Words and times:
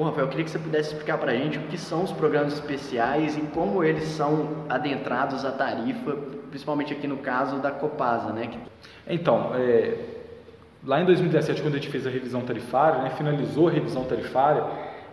Bom, 0.00 0.06
Rafael, 0.06 0.24
eu 0.24 0.30
queria 0.30 0.46
que 0.46 0.50
você 0.50 0.58
pudesse 0.58 0.92
explicar 0.92 1.18
para 1.18 1.32
a 1.32 1.34
gente 1.34 1.58
o 1.58 1.62
que 1.64 1.76
são 1.76 2.02
os 2.02 2.10
programas 2.10 2.54
especiais 2.54 3.36
e 3.36 3.42
como 3.42 3.84
eles 3.84 4.04
são 4.04 4.64
adentrados 4.66 5.44
à 5.44 5.50
tarifa, 5.50 6.16
principalmente 6.48 6.94
aqui 6.94 7.06
no 7.06 7.18
caso 7.18 7.58
da 7.58 7.70
Copasa, 7.70 8.32
né? 8.32 8.48
Então, 9.06 9.50
é, 9.54 9.98
lá 10.82 11.02
em 11.02 11.04
2017, 11.04 11.60
quando 11.60 11.74
a 11.74 11.76
gente 11.76 11.90
fez 11.90 12.06
a 12.06 12.10
revisão 12.10 12.40
tarifária, 12.40 13.02
né, 13.02 13.10
finalizou 13.10 13.68
a 13.68 13.70
revisão 13.70 14.02
tarifária, 14.04 14.64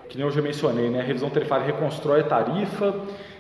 que 0.08 0.18
nem 0.18 0.26
eu 0.26 0.32
já 0.32 0.42
mencionei, 0.42 0.90
né, 0.90 1.02
a 1.02 1.04
revisão 1.04 1.30
tarifária 1.30 1.66
reconstrói 1.66 2.22
a 2.22 2.24
tarifa, 2.24 2.96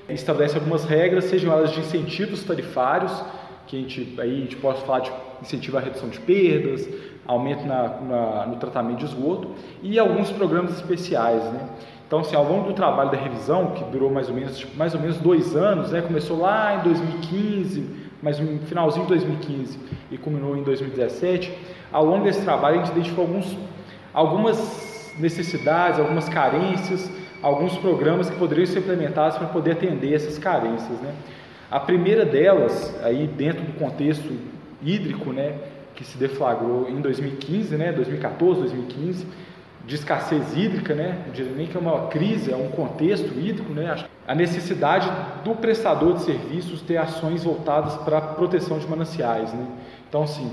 estabelece 0.09 0.57
algumas 0.57 0.83
regras, 0.83 1.23
sejam 1.23 1.53
elas 1.53 1.71
de 1.71 1.79
incentivos 1.79 2.43
tarifários, 2.43 3.23
que 3.67 3.77
a 3.77 3.79
gente, 3.79 4.15
aí 4.19 4.31
a 4.31 4.41
gente 4.41 4.57
pode 4.57 4.81
falar 4.81 4.99
de 4.99 5.13
incentivo 5.41 5.77
à 5.77 5.79
redução 5.79 6.09
de 6.09 6.19
perdas, 6.19 6.89
aumento 7.27 7.65
na, 7.65 7.89
na, 8.01 8.45
no 8.47 8.55
tratamento 8.55 8.99
de 8.99 9.05
esgoto 9.05 9.49
e 9.83 9.99
alguns 9.99 10.31
programas 10.31 10.71
especiais, 10.71 11.43
né? 11.43 11.67
Então, 12.07 12.19
assim, 12.19 12.37
ao 12.37 12.45
longo 12.45 12.69
do 12.69 12.73
trabalho 12.73 13.11
da 13.11 13.17
revisão, 13.17 13.71
que 13.71 13.83
durou 13.83 14.09
mais 14.09 14.29
ou 14.29 14.35
menos, 14.35 14.57
tipo, 14.57 14.77
mais 14.77 14.93
ou 14.93 14.99
menos 15.01 15.17
dois 15.17 15.55
anos, 15.57 15.91
né? 15.91 16.01
começou 16.01 16.39
lá 16.39 16.77
em 16.77 16.83
2015, 16.83 17.85
mas 18.23 18.39
no 18.39 18.59
finalzinho 18.59 19.03
de 19.05 19.09
2015 19.09 19.77
e 20.09 20.17
culminou 20.17 20.55
em 20.55 20.63
2017, 20.63 21.53
ao 21.91 22.05
longo 22.05 22.23
desse 22.23 22.41
trabalho 22.41 22.79
a 22.79 22.85
gente 22.85 22.93
identificou 22.93 23.25
alguns, 23.25 23.57
algumas 24.13 25.13
necessidades, 25.19 25.99
algumas 25.99 26.29
carências, 26.29 27.11
alguns 27.41 27.77
programas 27.77 28.29
que 28.29 28.37
poderiam 28.37 28.65
ser 28.65 28.79
implementados 28.79 29.37
para 29.37 29.47
poder 29.47 29.71
atender 29.71 30.13
essas 30.13 30.37
carências. 30.37 30.99
Né? 31.01 31.13
A 31.69 31.79
primeira 31.79 32.25
delas, 32.25 32.95
aí 33.03 33.27
dentro 33.27 33.63
do 33.63 33.73
contexto 33.77 34.31
hídrico, 34.81 35.33
né, 35.33 35.55
que 35.97 36.05
se 36.05 36.15
deflagrou 36.15 36.87
em 36.87 37.01
2015, 37.01 37.75
né, 37.75 37.91
2014, 37.91 38.61
2015, 38.61 39.25
de 39.83 39.95
escassez 39.95 40.55
hídrica, 40.55 40.93
né, 40.93 41.23
não 41.25 41.33
diria 41.33 41.51
nem 41.53 41.65
que 41.65 41.75
é 41.75 41.79
uma 41.79 42.07
crise, 42.07 42.51
é 42.51 42.55
um 42.55 42.69
contexto 42.69 43.33
hídrico, 43.37 43.73
né, 43.73 44.05
a 44.27 44.35
necessidade 44.35 45.09
do 45.43 45.55
prestador 45.55 46.13
de 46.13 46.21
serviços 46.21 46.81
ter 46.81 46.97
ações 46.97 47.43
voltadas 47.43 47.95
para 47.95 48.19
a 48.19 48.21
proteção 48.21 48.77
de 48.77 48.87
mananciais. 48.87 49.51
Né. 49.51 49.65
Então, 50.07 50.21
assim, 50.21 50.51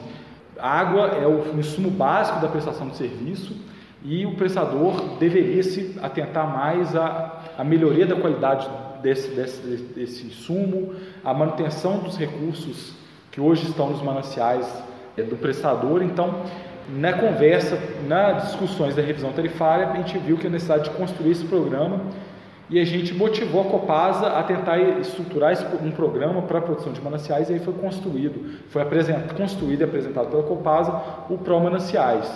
água 0.59 1.09
é 1.09 1.27
o 1.27 1.59
insumo 1.59 1.91
básico 1.91 2.41
da 2.41 2.49
prestação 2.49 2.89
de 2.89 2.97
serviço 2.97 3.55
e 4.03 4.25
o 4.25 4.37
prestador 4.37 5.19
deveria 5.19 5.63
se 5.63 5.95
atentar 6.03 6.57
mais 6.57 6.97
à, 6.97 7.43
à 7.59 7.65
melhoria 7.65 8.07
da 8.07 8.17
qualidade 8.17 8.67
desse, 9.03 9.29
desse, 9.29 9.61
desse 9.61 10.27
insumo, 10.27 10.95
à 11.23 11.35
manutenção 11.35 11.99
dos 11.99 12.17
recursos 12.17 12.95
que 13.31 13.41
hoje 13.41 13.67
estão 13.69 13.91
nos 13.91 14.01
mananciais 14.01 14.67
do 15.23 15.37
prestador. 15.37 16.03
Então, 16.03 16.43
na 16.89 17.13
conversa, 17.13 17.79
nas 18.07 18.49
discussões 18.49 18.95
da 18.95 19.03
revisão 19.03 19.33
tarifária, 19.33 19.89
a 19.89 19.97
gente 19.97 20.19
viu 20.19 20.37
que 20.37 20.47
a 20.47 20.51
necessidade 20.51 20.85
de 20.85 20.91
construir 20.91 21.31
esse 21.31 21.45
programa 21.45 22.01
e 22.69 22.81
a 22.81 22.85
gente 22.85 23.13
motivou 23.15 23.63
a 23.63 23.65
Copasa 23.65 24.27
a 24.27 24.43
tentar 24.43 24.79
estruturar 24.79 25.55
um 25.83 25.91
programa 25.91 26.43
para 26.43 26.59
a 26.59 26.63
produção 26.63 26.93
de 26.93 27.01
mananciais 27.01 27.51
e 27.51 27.55
aí 27.55 27.61
foi 27.61 27.75
construído, 27.75 28.59
foi 28.71 28.83
apresentado, 28.83 29.35
construído 29.37 29.83
e 29.83 29.85
apresentado 29.85 30.29
pela 30.29 30.43
Copasa 30.43 30.93
o 31.29 31.37
Pro 31.37 31.61
Mananciais, 31.61 32.31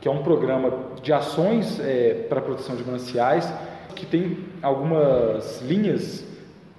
que 0.00 0.06
é 0.06 0.10
um 0.10 0.22
programa 0.22 0.72
de 1.02 1.12
ações 1.12 1.80
é, 1.80 2.26
para 2.28 2.38
a 2.38 2.42
produção 2.42 2.76
de 2.76 2.84
mananciais 2.84 3.52
que 3.94 4.06
tem 4.06 4.38
algumas 4.62 5.60
linhas 5.62 6.24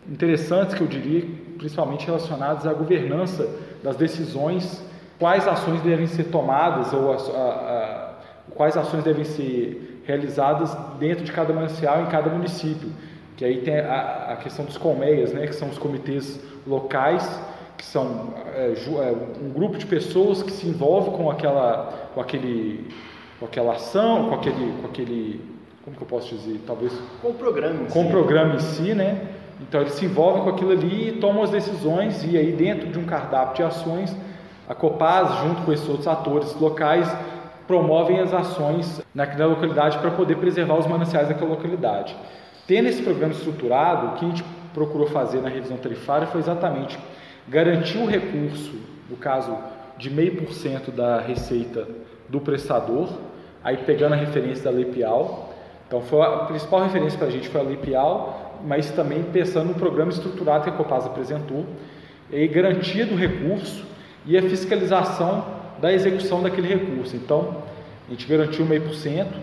interessantes 0.09 0.75
que 0.75 0.81
eu 0.81 0.87
diria, 0.87 1.25
principalmente 1.57 2.05
relacionadas 2.05 2.65
à 2.65 2.73
governança 2.73 3.47
das 3.83 3.95
decisões 3.95 4.81
quais 5.23 5.47
ações 5.47 5.79
devem 5.79 6.05
ser 6.05 6.25
tomadas 6.25 6.91
ou 6.91 7.13
a, 7.13 7.15
a, 7.15 7.39
a, 7.39 8.09
quais 8.53 8.75
ações 8.75 9.05
devem 9.05 9.23
ser 9.23 10.01
realizadas 10.05 10.75
dentro 10.99 11.23
de 11.23 11.31
cada 11.31 11.53
manancial 11.53 12.01
em 12.01 12.07
cada 12.07 12.29
município. 12.29 12.89
Que 13.37 13.45
aí 13.45 13.61
tem 13.61 13.79
a, 13.79 14.37
questão 14.43 14.65
dos 14.65 14.77
colmeias, 14.77 15.31
né, 15.31 15.47
que 15.47 15.55
são 15.55 15.69
os 15.69 15.77
comitês 15.77 16.41
locais, 16.67 17.41
que 17.77 17.85
são 17.85 18.33
é, 18.53 18.73
é, 18.73 19.15
um 19.41 19.49
grupo 19.53 19.77
de 19.77 19.85
pessoas 19.85 20.43
que 20.43 20.51
se 20.51 20.67
envolve 20.67 21.11
com 21.11 21.31
aquela, 21.31 22.09
com 22.13 22.19
aquele, 22.19 22.85
com 23.39 23.45
aquela 23.45 23.75
ação, 23.75 24.27
com 24.27 24.35
aquele, 24.35 24.73
com 24.81 24.87
aquele, 24.87 25.41
como 25.85 25.95
que 25.95 26.03
eu 26.03 26.07
posso 26.07 26.35
dizer, 26.35 26.59
talvez 26.67 26.91
com 27.21 27.29
o 27.29 27.33
programa, 27.33 27.85
com 27.85 28.07
o 28.07 28.09
programa 28.09 28.55
em 28.55 28.59
si, 28.59 28.93
né? 28.93 29.21
Então 29.61 29.79
eles 29.79 29.93
se 29.93 30.03
envolvem 30.03 30.43
com 30.43 30.49
aquilo 30.49 30.71
ali 30.71 31.07
e 31.07 31.11
tomam 31.13 31.43
as 31.43 31.49
decisões 31.49 32.25
e 32.25 32.37
aí 32.37 32.51
dentro 32.51 32.89
de 32.89 32.99
um 32.99 33.05
cardápio 33.05 33.55
de 33.55 33.63
ações 33.63 34.13
a 34.67 34.73
Copaz, 34.75 35.39
junto 35.41 35.61
com 35.63 35.73
esses 35.73 35.87
outros 35.87 36.07
atores 36.07 36.55
locais, 36.55 37.11
promovem 37.67 38.19
as 38.19 38.33
ações 38.33 39.01
naquela 39.13 39.45
localidade 39.45 39.97
para 39.99 40.11
poder 40.11 40.37
preservar 40.37 40.75
os 40.75 40.87
mananciais 40.87 41.27
daquela 41.27 41.51
localidade. 41.51 42.15
Tendo 42.67 42.87
esse 42.87 43.01
programa 43.01 43.33
estruturado, 43.33 44.07
o 44.07 44.11
que 44.13 44.25
a 44.25 44.29
gente 44.29 44.43
procurou 44.73 45.07
fazer 45.07 45.41
na 45.41 45.49
revisão 45.49 45.77
tarifária 45.77 46.27
foi 46.27 46.41
exatamente 46.41 46.97
garantir 47.47 47.97
o 47.97 48.05
recurso, 48.05 48.73
no 49.09 49.17
caso 49.17 49.55
de 49.97 50.09
meio 50.09 50.37
por 50.37 50.53
cento 50.53 50.91
da 50.91 51.19
receita 51.19 51.87
do 52.29 52.39
prestador, 52.39 53.09
aí 53.63 53.77
pegando 53.77 54.13
a 54.13 54.17
referência 54.17 54.63
da 54.63 54.71
Lei 54.71 54.85
Pial. 54.85 55.53
Então, 55.87 56.01
foi 56.01 56.21
a 56.21 56.29
principal 56.45 56.83
referência 56.83 57.17
para 57.19 57.27
a 57.27 57.31
gente 57.31 57.49
foi 57.49 57.61
a 57.61 57.63
Lei 57.63 57.77
Pial, 57.77 58.59
mas 58.65 58.89
também 58.91 59.23
pensando 59.23 59.67
no 59.67 59.75
programa 59.75 60.11
estruturado 60.11 60.63
que 60.63 60.69
a 60.69 60.73
Copasa 60.73 61.07
apresentou, 61.07 61.65
e 62.31 62.47
garantia 62.47 63.05
do 63.05 63.15
recurso 63.15 63.85
e 64.25 64.37
a 64.37 64.41
fiscalização 64.41 65.45
da 65.81 65.91
execução 65.91 66.41
daquele 66.41 66.67
recurso. 66.67 67.15
Então, 67.15 67.57
a 68.07 68.11
gente 68.11 68.27
garantiu 68.27 68.65
meio 68.65 68.81
por 68.81 68.93
cento, 68.93 69.37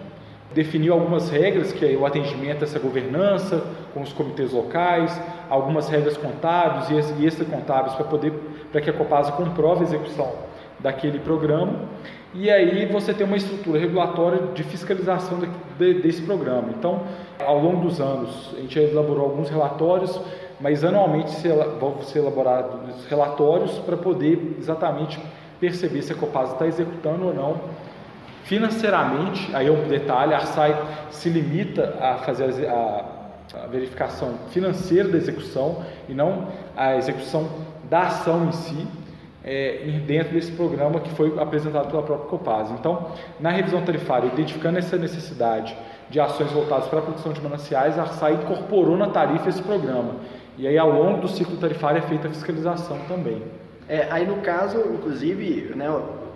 definiu 0.54 0.92
algumas 0.92 1.30
regras, 1.30 1.72
que 1.72 1.84
é 1.84 1.96
o 1.96 2.04
atendimento 2.04 2.62
a 2.62 2.64
essa 2.64 2.78
governança 2.78 3.62
com 3.94 4.00
os 4.00 4.12
comitês 4.12 4.52
locais, 4.52 5.20
algumas 5.48 5.88
regras 5.88 6.16
contábeis 6.16 6.88
e 7.18 7.26
extracontábeis 7.26 7.94
para 7.94 8.04
poder 8.04 8.32
para 8.72 8.80
que 8.80 8.90
a 8.90 8.92
Copasa 8.92 9.32
comprove 9.32 9.80
a 9.80 9.88
execução 9.88 10.32
daquele 10.78 11.18
programa. 11.18 11.72
E 12.32 12.48
aí 12.48 12.86
você 12.86 13.12
tem 13.12 13.26
uma 13.26 13.36
estrutura 13.36 13.78
regulatória 13.78 14.38
de 14.54 14.62
fiscalização 14.62 15.40
de, 15.40 15.48
de, 15.78 16.00
desse 16.00 16.22
programa. 16.22 16.68
Então, 16.78 17.02
ao 17.44 17.58
longo 17.58 17.88
dos 17.88 18.00
anos, 18.00 18.54
a 18.56 18.60
gente 18.60 18.78
elaborou 18.78 19.24
alguns 19.24 19.50
relatórios 19.50 20.20
mas 20.60 20.84
anualmente 20.84 21.32
vão 21.78 22.02
ser 22.02 22.18
elaborados 22.18 23.06
relatórios 23.08 23.78
para 23.78 23.96
poder 23.96 24.56
exatamente 24.58 25.18
perceber 25.58 26.02
se 26.02 26.12
a 26.12 26.16
Copasa 26.16 26.52
está 26.52 26.66
executando 26.66 27.26
ou 27.26 27.34
não 27.34 27.60
financeiramente. 28.44 29.54
Aí 29.54 29.68
é 29.68 29.70
um 29.70 29.86
detalhe: 29.88 30.34
a 30.34 30.38
Arsai 30.38 30.76
se 31.10 31.28
limita 31.28 31.96
a 32.00 32.16
fazer 32.18 32.66
a, 32.66 33.04
a 33.62 33.66
verificação 33.66 34.34
financeira 34.50 35.08
da 35.08 35.16
execução 35.16 35.84
e 36.08 36.14
não 36.14 36.48
a 36.76 36.96
execução 36.96 37.48
da 37.88 38.02
ação 38.02 38.46
em 38.48 38.52
si. 38.52 38.86
É, 39.42 40.02
dentro 40.06 40.34
desse 40.34 40.52
programa 40.52 41.00
que 41.00 41.08
foi 41.12 41.34
apresentado 41.40 41.88
pela 41.88 42.02
própria 42.02 42.28
Copasa. 42.28 42.74
Então, 42.74 43.12
na 43.40 43.48
revisão 43.50 43.80
tarifária, 43.80 44.26
identificando 44.26 44.78
essa 44.78 44.98
necessidade 44.98 45.74
de 46.10 46.20
ações 46.20 46.52
voltadas 46.52 46.88
para 46.88 46.98
a 46.98 47.02
produção 47.02 47.32
de 47.32 47.40
mananciais, 47.40 47.98
a 47.98 48.02
Arsai 48.02 48.34
incorporou 48.34 48.98
na 48.98 49.08
tarifa 49.08 49.48
esse 49.48 49.62
programa. 49.62 50.16
E 50.60 50.68
aí, 50.68 50.76
ao 50.76 50.90
longo 50.90 51.22
do 51.22 51.28
ciclo 51.28 51.56
tarifário, 51.56 51.96
é 51.96 52.02
feita 52.02 52.28
a 52.28 52.30
fiscalização 52.30 52.98
também. 53.08 53.42
É, 53.88 54.06
aí, 54.10 54.26
no 54.26 54.42
caso, 54.42 54.78
inclusive, 54.92 55.74
né, 55.74 55.86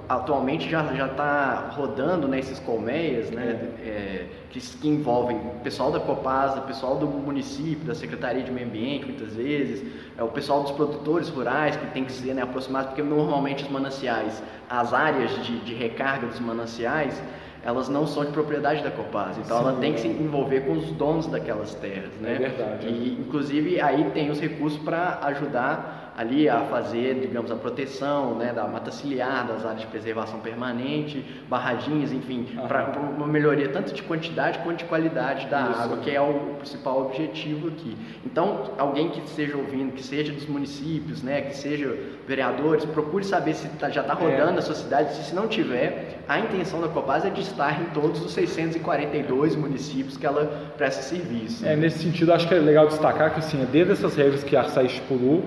atualmente 0.08 0.66
já 0.66 0.82
já 0.94 1.08
está 1.08 1.68
rodando 1.76 2.26
nesses 2.26 2.58
né, 2.58 2.64
colmeias, 2.64 3.30
né, 3.30 3.68
é, 3.84 4.24
que, 4.48 4.58
que, 4.58 4.88
envolvem 4.88 5.36
o 5.36 5.60
pessoal 5.62 5.92
da 5.92 6.00
Copasa, 6.00 6.60
o 6.60 6.62
pessoal 6.62 6.96
do 6.96 7.06
município, 7.06 7.84
da 7.84 7.94
Secretaria 7.94 8.42
de 8.42 8.50
Meio 8.50 8.66
Ambiente, 8.66 9.04
muitas 9.04 9.34
vezes, 9.34 9.86
é 10.16 10.22
o 10.22 10.28
pessoal 10.28 10.62
dos 10.62 10.72
produtores 10.72 11.28
rurais 11.28 11.76
que 11.76 11.86
tem 11.88 12.06
que 12.06 12.12
ser 12.12 12.32
né, 12.32 12.40
aproximado, 12.40 12.88
porque 12.88 13.02
normalmente 13.02 13.64
os 13.64 13.70
mananciais, 13.70 14.42
as 14.70 14.94
áreas 14.94 15.32
de, 15.44 15.58
de 15.58 15.74
recarga 15.74 16.28
dos 16.28 16.40
mananciais, 16.40 17.22
elas 17.64 17.88
não 17.88 18.06
são 18.06 18.24
de 18.24 18.30
propriedade 18.30 18.82
da 18.82 18.90
Copasa. 18.90 19.40
Então 19.40 19.58
Sim, 19.58 19.64
ela 19.64 19.80
tem 19.80 19.94
que 19.94 20.00
se 20.00 20.08
envolver 20.08 20.60
com 20.60 20.72
os 20.72 20.90
donos 20.92 21.26
daquelas 21.26 21.74
terras, 21.74 22.12
né? 22.20 22.34
É 22.34 22.38
verdade. 22.38 22.88
E 22.88 23.18
inclusive 23.18 23.80
aí 23.80 24.10
tem 24.12 24.30
os 24.30 24.38
recursos 24.38 24.78
para 24.82 25.18
ajudar 25.22 26.03
ali 26.16 26.48
a 26.48 26.60
fazer, 26.60 27.20
digamos, 27.20 27.50
a 27.50 27.56
proteção 27.56 28.36
né, 28.36 28.52
da 28.52 28.66
mata 28.68 28.90
ciliar, 28.90 29.46
das 29.46 29.64
áreas 29.64 29.80
de 29.80 29.86
preservação 29.88 30.38
permanente, 30.40 31.24
barraginhas, 31.48 32.12
enfim, 32.12 32.46
uhum. 32.56 32.68
para 32.68 32.98
uma 32.98 33.26
melhoria 33.26 33.68
tanto 33.68 33.92
de 33.92 34.02
quantidade 34.02 34.60
quanto 34.60 34.78
de 34.78 34.84
qualidade 34.84 35.46
da 35.46 35.70
Isso. 35.70 35.80
água, 35.80 35.96
que 35.98 36.10
é 36.10 36.20
o 36.20 36.54
principal 36.58 37.06
objetivo 37.06 37.68
aqui. 37.68 37.96
Então, 38.24 38.70
alguém 38.78 39.08
que 39.10 39.20
esteja 39.20 39.56
ouvindo, 39.56 39.92
que 39.92 40.02
seja 40.02 40.32
dos 40.32 40.46
municípios, 40.46 41.22
né, 41.22 41.42
que 41.42 41.56
seja 41.56 41.96
vereadores, 42.26 42.84
procure 42.84 43.24
saber 43.24 43.54
se 43.54 43.68
tá, 43.70 43.90
já 43.90 44.02
está 44.02 44.14
rodando 44.14 44.54
é. 44.54 44.58
a 44.58 44.62
sua 44.62 44.74
cidade, 44.74 45.14
se, 45.14 45.24
se 45.24 45.34
não 45.34 45.48
tiver, 45.48 46.20
a 46.28 46.38
intenção 46.38 46.80
da 46.80 46.88
Copasa 46.88 47.26
é 47.26 47.30
de 47.30 47.40
estar 47.40 47.82
em 47.82 47.86
todos 47.86 48.24
os 48.24 48.32
642 48.32 49.56
municípios 49.56 50.16
que 50.16 50.24
ela 50.24 50.72
presta 50.76 51.02
serviço. 51.02 51.66
É, 51.66 51.74
nesse 51.74 51.98
sentido, 51.98 52.32
acho 52.32 52.46
que 52.46 52.54
é 52.54 52.58
legal 52.58 52.86
destacar 52.86 53.32
que, 53.34 53.40
assim, 53.40 53.58
dentro 53.70 53.88
dessas 53.88 54.14
regras 54.14 54.44
que 54.44 54.56
a 54.56 54.64
SAI 54.64 54.86
estipulou, 54.86 55.44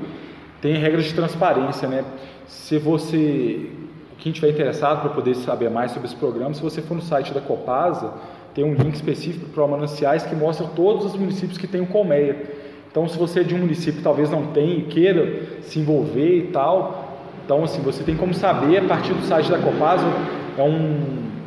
tem 0.61 0.75
regras 0.75 1.05
de 1.05 1.13
transparência, 1.13 1.87
né? 1.87 2.03
Se 2.47 2.77
você, 2.77 3.69
quem 4.17 4.31
tiver 4.31 4.49
interessado 4.49 5.01
para 5.01 5.09
poder 5.09 5.35
saber 5.35 5.69
mais 5.69 5.91
sobre 5.91 6.07
esse 6.07 6.15
programa, 6.15 6.53
se 6.53 6.61
você 6.61 6.81
for 6.81 6.95
no 6.95 7.01
site 7.01 7.33
da 7.33 7.41
Copasa, 7.41 8.13
tem 8.53 8.63
um 8.63 8.73
link 8.73 8.95
específico 8.95 9.47
para 9.49 9.67
mananciais 9.67 10.23
que 10.23 10.35
mostra 10.35 10.65
todos 10.75 11.05
os 11.05 11.15
municípios 11.15 11.57
que 11.57 11.67
têm 11.67 11.81
o 11.81 11.87
colmeia. 11.87 12.35
Então, 12.89 13.07
se 13.07 13.17
você 13.17 13.41
é 13.41 13.43
de 13.43 13.53
um 13.53 13.59
município 13.59 14.01
talvez 14.01 14.31
não 14.31 14.47
tenha 14.47 14.77
e 14.77 14.83
queira 14.83 15.61
se 15.61 15.79
envolver 15.79 16.37
e 16.37 16.47
tal, 16.47 17.19
então 17.45 17.63
assim, 17.63 17.81
você 17.81 18.03
tem 18.03 18.15
como 18.15 18.33
saber 18.33 18.79
a 18.79 18.87
partir 18.87 19.13
do 19.13 19.21
site 19.21 19.51
da 19.51 19.59
Copasa, 19.59 20.05
é 20.57 20.63
um, 20.63 20.99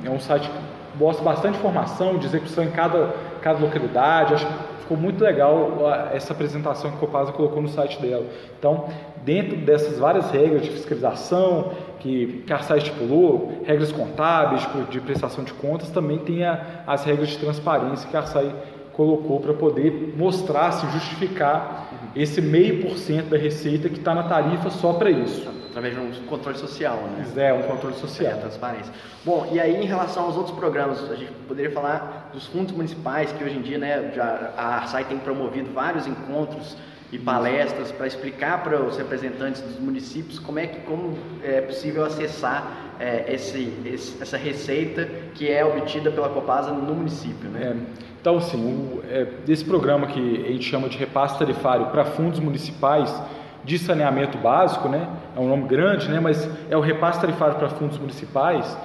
é 0.05 0.11
um 0.11 0.21
site 0.21 0.49
que 0.49 0.99
mostra 0.99 1.25
bastante 1.25 1.59
informação 1.59 2.19
de 2.19 2.27
execução 2.27 2.62
em 2.62 2.71
cada, 2.71 3.12
cada 3.43 3.59
localidade, 3.59 4.35
acho 4.35 4.47
que 4.47 4.69
ficou 4.90 4.96
muito 4.96 5.22
legal 5.22 5.78
essa 6.12 6.32
apresentação 6.32 6.90
que 6.90 6.96
a 6.96 7.00
Copasa 7.00 7.31
colocou 7.31 7.62
no 7.62 7.69
site 7.69 8.02
dela. 8.02 8.26
Então, 8.58 8.88
dentro 9.25 9.56
dessas 9.58 10.00
várias 10.00 10.28
regras 10.32 10.62
de 10.62 10.70
fiscalização 10.70 11.70
que, 12.00 12.44
a 12.50 12.54
Arsai 12.54 12.78
estipulou, 12.78 13.62
regras 13.64 13.92
contábeis 13.92 14.66
de 14.90 15.00
prestação 15.00 15.44
de 15.44 15.54
contas, 15.54 15.90
também 15.90 16.19
tem 16.19 16.44
a, 16.44 16.82
as 16.88 17.04
regras 17.04 17.28
de 17.28 17.38
transparência 17.38 18.08
que 18.10 18.16
a 18.16 18.20
Arsai 18.20 18.52
colocou 18.92 19.38
para 19.38 19.54
poder 19.54 20.12
mostrar, 20.16 20.72
se 20.72 20.84
justificar 20.90 21.88
esse 22.16 22.42
meio 22.42 22.82
por 22.82 22.98
cento 22.98 23.28
da 23.28 23.38
receita 23.38 23.88
que 23.88 23.98
está 23.98 24.12
na 24.12 24.25
tarifa 24.25 24.70
só 24.70 24.94
para 24.94 25.08
isso. 25.08 25.48
Através 25.70 25.94
de 25.94 26.00
um 26.00 26.26
controle 26.26 26.58
social, 26.58 26.96
né? 26.96 27.25
É, 27.37 27.52
um 27.52 27.62
controle 27.62 27.94
social. 27.94 28.32
É, 28.32 28.34
transparência. 28.34 28.92
Bom, 29.25 29.48
e 29.52 29.60
aí 29.60 29.81
em 29.81 29.87
relação 29.87 30.25
aos 30.25 30.37
outros 30.37 30.56
programas, 30.56 31.08
a 31.08 31.14
gente 31.14 31.31
poderia 31.46 31.70
falar 31.70 32.19
dos 32.32 32.47
fundos 32.47 32.75
municipais, 32.75 33.32
que 33.32 33.43
hoje 33.43 33.56
em 33.56 33.62
dia 33.62 33.79
né, 33.79 34.12
já, 34.15 34.53
a 34.56 34.77
Arsai 34.77 35.05
tem 35.05 35.19
promovido 35.19 35.73
vários 35.73 36.06
encontros 36.06 36.77
e 37.12 37.19
palestras 37.19 37.91
para 37.91 38.06
explicar 38.06 38.62
para 38.62 38.81
os 38.81 38.97
representantes 38.97 39.61
dos 39.61 39.79
municípios 39.81 40.38
como 40.38 40.59
é 40.59 40.67
que 40.67 40.81
como 40.81 41.19
é 41.43 41.61
possível 41.61 42.05
acessar 42.05 42.94
é, 43.00 43.35
esse, 43.35 43.73
esse, 43.85 44.23
essa 44.23 44.37
receita 44.37 45.09
que 45.35 45.50
é 45.50 45.65
obtida 45.65 46.11
pela 46.11 46.29
Copasa 46.29 46.71
no 46.71 46.94
município, 46.94 47.49
né? 47.49 47.75
É. 47.77 48.00
Então, 48.21 48.37
assim, 48.37 48.62
o, 48.62 49.03
é, 49.11 49.25
desse 49.47 49.65
programa 49.65 50.06
que 50.06 50.44
a 50.47 50.53
gente 50.53 50.65
chama 50.65 50.88
de 50.88 50.99
repasse 50.99 51.38
tarifário 51.38 51.87
para 51.87 52.05
fundos 52.05 52.38
municipais 52.38 53.11
de 53.65 53.79
saneamento 53.79 54.37
básico, 54.38 54.88
né? 54.88 55.09
É 55.35 55.41
um 55.41 55.49
nome 55.49 55.67
grande, 55.67 56.09
né? 56.09 56.21
Mas 56.21 56.49
é 56.71 56.76
o 56.76 56.81
repasse 56.81 57.21
tarifário 57.21 57.56
para 57.56 57.71
fundos 57.71 57.99
municipais. 57.99 58.76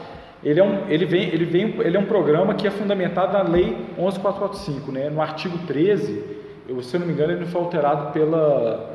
Ele 0.46 0.60
é 0.60 0.64
um, 0.64 0.88
ele 0.88 1.06
vem, 1.06 1.24
ele 1.30 1.44
vem, 1.44 1.76
ele 1.80 1.98
é 1.98 2.00
um 2.00 2.06
programa 2.06 2.54
que 2.54 2.68
é 2.68 2.72
fundamentado 2.72 3.34
na 3.34 3.42
Lei 3.42 3.76
11445, 3.98 4.92
né? 4.92 5.10
No 5.10 5.20
artigo 5.20 5.58
13, 5.66 6.24
eu, 6.70 6.82
se 6.84 6.96
eu 6.96 7.00
não 7.00 7.08
me 7.08 7.14
engano, 7.14 7.34
ele 7.34 7.48
foi 7.48 7.62
alterado 7.62 8.14
pela 8.14 8.94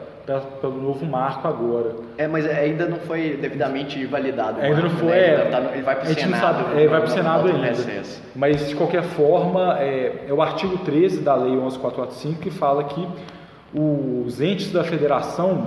pelo 0.60 0.80
novo 0.80 1.04
marco 1.04 1.48
agora. 1.48 1.96
É, 2.16 2.28
mas 2.28 2.46
ainda 2.46 2.86
não 2.86 2.98
foi 2.98 3.36
devidamente 3.40 4.04
validado. 4.06 4.60
Ainda 4.60 4.80
marco, 4.80 4.88
não 4.88 4.96
foi. 5.00 5.08
Né? 5.08 5.34
É, 5.34 5.44
tá, 5.50 5.60
ele 5.72 5.82
vai 5.82 5.96
para 5.96 6.10
o 6.10 6.14
Senado. 6.14 6.40
Sabe, 6.40 6.82
é, 6.82 6.86
vai 6.86 7.00
para 7.00 7.08
o 7.08 7.12
Senado 7.12 7.48
ainda. 7.48 7.66
Recesso. 7.66 8.22
Mas, 8.36 8.68
de 8.68 8.76
qualquer 8.76 9.02
forma, 9.02 9.76
é, 9.80 10.26
é, 10.28 10.32
o 10.32 10.40
artigo 10.40 10.78
13 10.78 11.22
da 11.22 11.34
Lei 11.34 11.56
11445 11.56 12.40
que 12.40 12.50
fala 12.50 12.84
que 12.84 13.08
os 13.74 14.40
entes 14.40 14.70
da 14.70 14.84
federação, 14.84 15.66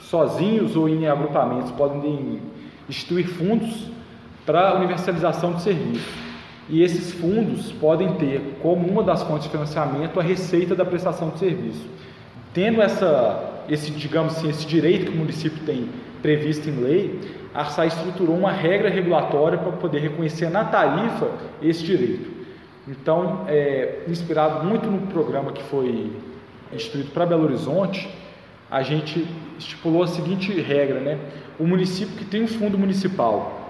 sozinhos 0.00 0.74
ou 0.74 0.88
em 0.88 1.06
agrupamentos, 1.06 1.70
podem 1.70 2.40
instituir 2.88 3.28
fundos 3.28 3.88
para 4.44 4.74
universalização 4.74 5.54
de 5.54 5.62
serviços. 5.62 6.22
E 6.68 6.82
esses 6.82 7.12
fundos 7.12 7.72
podem 7.72 8.14
ter 8.14 8.58
como 8.62 8.86
uma 8.86 9.02
das 9.02 9.22
fontes 9.22 9.44
de 9.44 9.50
financiamento 9.50 10.18
a 10.18 10.22
receita 10.22 10.74
da 10.74 10.84
prestação 10.84 11.30
de 11.30 11.38
serviço. 11.38 11.86
Tendo 12.54 12.80
essa 12.80 13.50
esse, 13.68 13.90
digamos 13.90 14.36
assim, 14.36 14.48
esse 14.48 14.66
direito 14.66 15.06
que 15.06 15.16
o 15.16 15.16
município 15.16 15.58
tem 15.64 15.88
previsto 16.20 16.68
em 16.68 16.80
lei, 16.80 17.20
a 17.54 17.60
Arsai 17.60 17.88
estruturou 17.88 18.36
uma 18.36 18.52
regra 18.52 18.88
regulatória 18.88 19.58
para 19.58 19.72
poder 19.72 20.00
reconhecer 20.00 20.48
na 20.48 20.64
tarifa 20.64 21.30
esse 21.60 21.82
direito. 21.82 22.30
Então, 22.88 23.44
é, 23.46 24.00
inspirado 24.08 24.64
muito 24.66 24.90
no 24.90 25.06
programa 25.08 25.52
que 25.52 25.62
foi 25.62 26.12
instituído 26.72 27.10
para 27.10 27.26
Belo 27.26 27.44
Horizonte, 27.44 28.08
a 28.70 28.82
gente 28.82 29.26
estipulou 29.58 30.02
a 30.02 30.06
seguinte 30.06 30.52
regra, 30.60 30.98
né? 30.98 31.18
O 31.58 31.66
município 31.66 32.16
que 32.16 32.24
tem 32.24 32.42
um 32.42 32.48
fundo 32.48 32.78
municipal, 32.78 33.61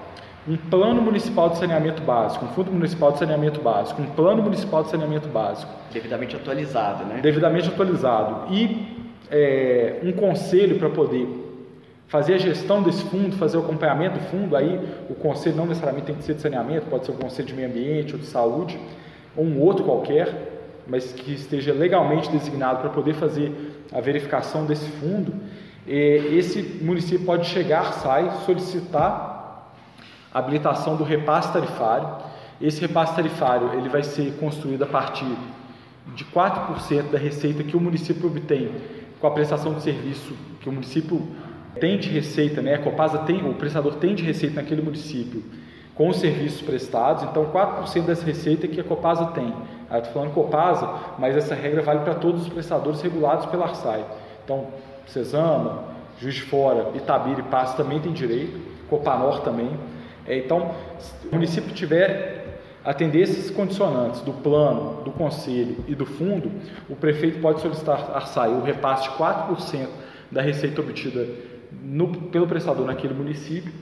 um 0.47 0.57
plano 0.57 1.01
municipal 1.01 1.51
de 1.51 1.59
saneamento 1.59 2.03
básico, 2.03 2.45
um 2.45 2.49
fundo 2.49 2.73
municipal 2.73 3.13
de 3.13 3.21
saneamento 3.21 3.61
básico, 3.61 4.03
um 4.03 4.07
plano 4.07 4.43
municipal 4.43 4.83
de 4.83 4.91
saneamento 4.91 5.29
básico. 5.29 5.73
Devidamente 5.93 6.35
atualizado, 6.35 7.05
né? 7.05 7.21
Devidamente 7.23 7.69
atualizado. 7.69 8.53
E 8.53 9.07
é, 9.31 10.01
um 10.03 10.13
conselho 10.13 10.79
para 10.79 10.91
poder 10.91 11.29
fazer 12.09 12.35
a 12.35 12.39
gestão 12.39 12.83
desse 12.83 13.05
fundo, 13.05 13.37
fazer 13.37 13.57
o 13.57 13.61
acompanhamento 13.61 14.19
do 14.19 14.25
fundo, 14.27 14.57
aí 14.57 14.79
o 15.09 15.15
conselho 15.15 15.57
não 15.57 15.65
necessariamente 15.65 16.07
tem 16.07 16.15
que 16.17 16.25
ser 16.25 16.35
de 16.35 16.43
saneamento, 16.43 16.87
pode 16.87 17.07
ser 17.07 17.13
o 17.13 17.15
conselho 17.15 17.49
de 17.49 17.55
meio 17.55 17.69
ambiente 17.69 18.13
ou 18.13 18.19
de 18.19 18.27
saúde, 18.27 18.79
ou 19.37 19.45
um 19.45 19.61
outro 19.61 19.85
qualquer, 19.85 20.29
mas 20.87 21.13
que 21.13 21.33
esteja 21.33 21.73
legalmente 21.73 22.29
designado 22.31 22.81
para 22.81 22.91
poder 22.91 23.15
fazer 23.15 23.53
a 23.93 24.01
verificação 24.01 24.67
desse 24.67 24.91
fundo, 24.91 25.33
esse 25.87 26.81
município 26.83 27.25
pode 27.25 27.47
chegar, 27.47 27.95
sai, 27.95 28.31
solicitar 28.45 29.42
habilitação 30.33 30.97
do 30.97 31.05
repasse 31.05 31.53
tarifário. 31.53 32.09
Esse 32.61 32.81
repasse 32.81 33.15
tarifário 33.15 33.73
ele 33.75 33.89
vai 33.89 34.03
ser 34.03 34.35
construído 34.39 34.85
a 34.85 34.87
partir 34.87 35.37
de 36.15 36.25
4% 36.25 37.11
da 37.11 37.19
receita 37.19 37.63
que 37.63 37.77
o 37.77 37.81
município 37.81 38.27
obtém 38.27 38.71
com 39.21 39.27
a 39.27 39.31
prestação 39.31 39.75
de 39.75 39.83
serviço 39.83 40.35
que 40.61 40.69
o 40.69 40.73
município 40.73 41.27
tem 41.81 41.99
de 41.99 42.09
receita, 42.09 42.61
né? 42.61 42.75
A 42.75 42.79
Copasa 42.79 43.19
tem, 43.19 43.49
o 43.49 43.55
prestador 43.55 43.95
tem 43.95 44.15
de 44.15 44.23
receita 44.23 44.57
naquele 44.61 44.83
município 44.83 45.43
com 45.95 46.09
os 46.09 46.17
serviços 46.17 46.63
prestados, 46.63 47.23
então 47.25 47.45
4% 47.47 48.05
dessa 48.05 48.25
receita 48.25 48.67
que 48.67 48.81
a 48.81 48.85
Copasa 48.85 49.27
tem. 49.27 49.53
Estou 49.93 50.13
falando 50.13 50.33
Copasa, 50.33 50.89
mas 51.19 51.37
essa 51.37 51.55
regra 51.55 51.83
vale 51.83 52.01
para 52.01 52.15
todos 52.15 52.43
os 52.43 52.49
prestadores 52.49 53.03
regulados 53.03 53.47
pela 53.47 53.67
Arsai. 53.67 54.05
Então, 54.43 54.69
Cesama, 55.07 55.85
Juiz 56.19 56.35
de 56.35 56.43
Fora, 56.43 56.91
Itabira 56.95 57.41
e 57.41 57.43
Passo 57.43 57.77
também 57.77 58.01
tem 58.01 58.13
direito, 58.13 58.59
Copanor 58.89 59.41
também. 59.41 59.71
É, 60.27 60.39
então, 60.39 60.75
se 60.99 61.29
o 61.29 61.35
município 61.35 61.75
tiver 61.75 62.43
Atender 62.85 63.21
esses 63.21 63.49
condicionantes 63.49 64.23
do 64.23 64.33
plano, 64.33 65.05
do 65.05 65.13
conselho 65.13 65.77
e 65.87 65.95
do 65.95 66.05
fundo, 66.05 66.51
o 66.91 66.97
prefeito 66.97 67.41
pode 67.41 67.61
solicitar 67.61 68.11
a 68.13 68.23
SAI 68.23 68.51
o 68.51 68.63
repasse 68.63 69.05
de 69.05 69.11
4% 69.11 69.87
da 70.33 70.43
receita 70.43 70.81
obtida 70.81 71.29
no, 71.81 72.09
pelo 72.09 72.49
prestador 72.49 72.85
naquele 72.85 73.15
município. 73.15 73.73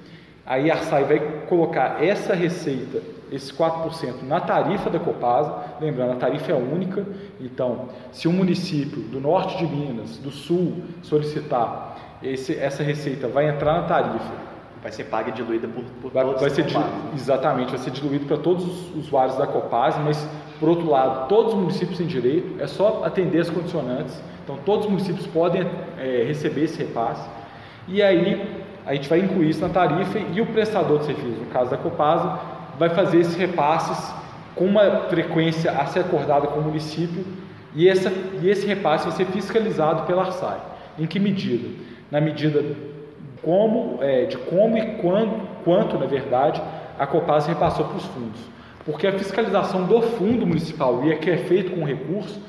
Aí 0.44 0.70
a 0.70 0.76
SAI 0.76 1.04
vai 1.04 1.18
colocar 1.48 2.04
essa 2.04 2.34
receita, 2.34 3.00
esses 3.32 3.50
4%, 3.50 4.22
na 4.22 4.38
tarifa 4.38 4.90
da 4.90 4.98
Copasa. 4.98 5.78
Lembrando, 5.80 6.12
a 6.12 6.16
tarifa 6.16 6.52
é 6.52 6.54
única, 6.54 7.06
então, 7.40 7.88
se 8.12 8.28
um 8.28 8.32
município 8.32 9.00
do 9.00 9.18
norte 9.18 9.56
de 9.56 9.66
Minas, 9.66 10.18
do 10.18 10.30
sul, 10.30 10.82
solicitar 11.02 12.18
esse, 12.22 12.54
essa 12.54 12.82
receita, 12.82 13.28
vai 13.28 13.48
entrar 13.48 13.80
na 13.80 13.82
tarifa 13.84 14.49
vai 14.82 14.90
ser 14.90 15.04
paga 15.04 15.30
e 15.30 15.32
diluída 15.32 15.68
por, 15.68 15.84
por 16.00 16.10
vai, 16.10 16.24
todos 16.24 16.40
vai 16.40 16.50
ser 16.50 16.66
Exatamente, 17.14 17.70
vai 17.70 17.78
ser 17.78 17.90
diluído 17.90 18.26
para 18.26 18.38
todos 18.38 18.64
os 18.64 18.96
usuários 18.96 19.36
da 19.36 19.46
Copasa, 19.46 20.00
mas, 20.00 20.26
por 20.58 20.68
outro 20.68 20.88
lado, 20.88 21.28
todos 21.28 21.52
os 21.52 21.58
municípios 21.58 21.98
têm 21.98 22.06
direito, 22.06 22.60
é 22.60 22.66
só 22.66 23.02
atender 23.04 23.40
as 23.40 23.50
condicionantes, 23.50 24.20
então 24.42 24.56
todos 24.64 24.86
os 24.86 24.90
municípios 24.90 25.26
podem 25.26 25.66
é, 25.98 26.24
receber 26.26 26.64
esse 26.64 26.78
repasse, 26.78 27.28
e 27.86 28.02
aí 28.02 28.64
a 28.86 28.94
gente 28.94 29.08
vai 29.08 29.20
incluir 29.20 29.50
isso 29.50 29.60
na 29.60 29.68
tarifa 29.68 30.18
e 30.18 30.40
o 30.40 30.46
prestador 30.46 31.00
de 31.00 31.06
serviço, 31.06 31.40
no 31.40 31.46
caso 31.46 31.70
da 31.70 31.76
Copasa, 31.76 32.38
vai 32.78 32.88
fazer 32.88 33.18
esses 33.18 33.34
repasses 33.34 34.12
com 34.54 34.64
uma 34.64 35.02
frequência 35.08 35.70
a 35.70 35.86
ser 35.86 36.00
acordada 36.00 36.46
com 36.46 36.60
o 36.60 36.62
município 36.62 37.24
e, 37.74 37.88
essa, 37.88 38.10
e 38.42 38.48
esse 38.48 38.66
repasse 38.66 39.04
vai 39.04 39.16
ser 39.16 39.26
fiscalizado 39.26 40.02
pela 40.06 40.22
ARSAI. 40.22 40.58
Em 40.98 41.06
que 41.06 41.20
medida? 41.20 41.68
Na 42.10 42.20
medida 42.20 42.64
como, 43.42 44.02
é, 44.02 44.26
de 44.26 44.36
como 44.36 44.76
e 44.76 44.96
quando, 44.96 45.48
quanto, 45.64 45.98
na 45.98 46.06
verdade, 46.06 46.60
a 46.98 47.06
Copasa 47.06 47.48
repassou 47.48 47.86
para 47.86 47.96
os 47.96 48.04
fundos. 48.06 48.40
Porque 48.84 49.06
a 49.06 49.12
fiscalização 49.12 49.84
do 49.84 50.00
fundo 50.02 50.46
municipal, 50.46 51.04
e 51.04 51.12
é 51.12 51.16
que 51.16 51.30
é 51.30 51.36
feito 51.36 51.72
com 51.72 51.84
recurso, 51.84 52.40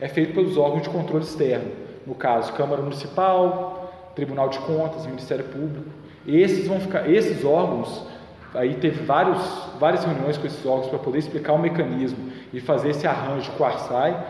é 0.00 0.08
feito 0.08 0.34
pelos 0.34 0.56
órgãos 0.56 0.82
de 0.82 0.88
controle 0.88 1.24
externo. 1.24 1.70
No 2.06 2.14
caso, 2.14 2.52
Câmara 2.52 2.80
Municipal, 2.80 3.92
Tribunal 4.14 4.48
de 4.48 4.58
Contas, 4.60 5.06
Ministério 5.06 5.44
Público. 5.44 5.90
Esses 6.26 6.66
vão 6.66 6.80
ficar, 6.80 7.08
esses 7.10 7.44
órgãos, 7.44 8.06
aí 8.54 8.74
teve 8.74 9.04
vários, 9.04 9.40
várias 9.78 10.04
reuniões 10.04 10.38
com 10.38 10.46
esses 10.46 10.64
órgãos 10.64 10.88
para 10.88 10.98
poder 10.98 11.18
explicar 11.18 11.52
o 11.52 11.58
mecanismo 11.58 12.30
e 12.52 12.60
fazer 12.60 12.90
esse 12.90 13.06
arranjo 13.06 13.50
com 13.52 13.64
a 13.64 13.68
Arsai. 13.68 14.26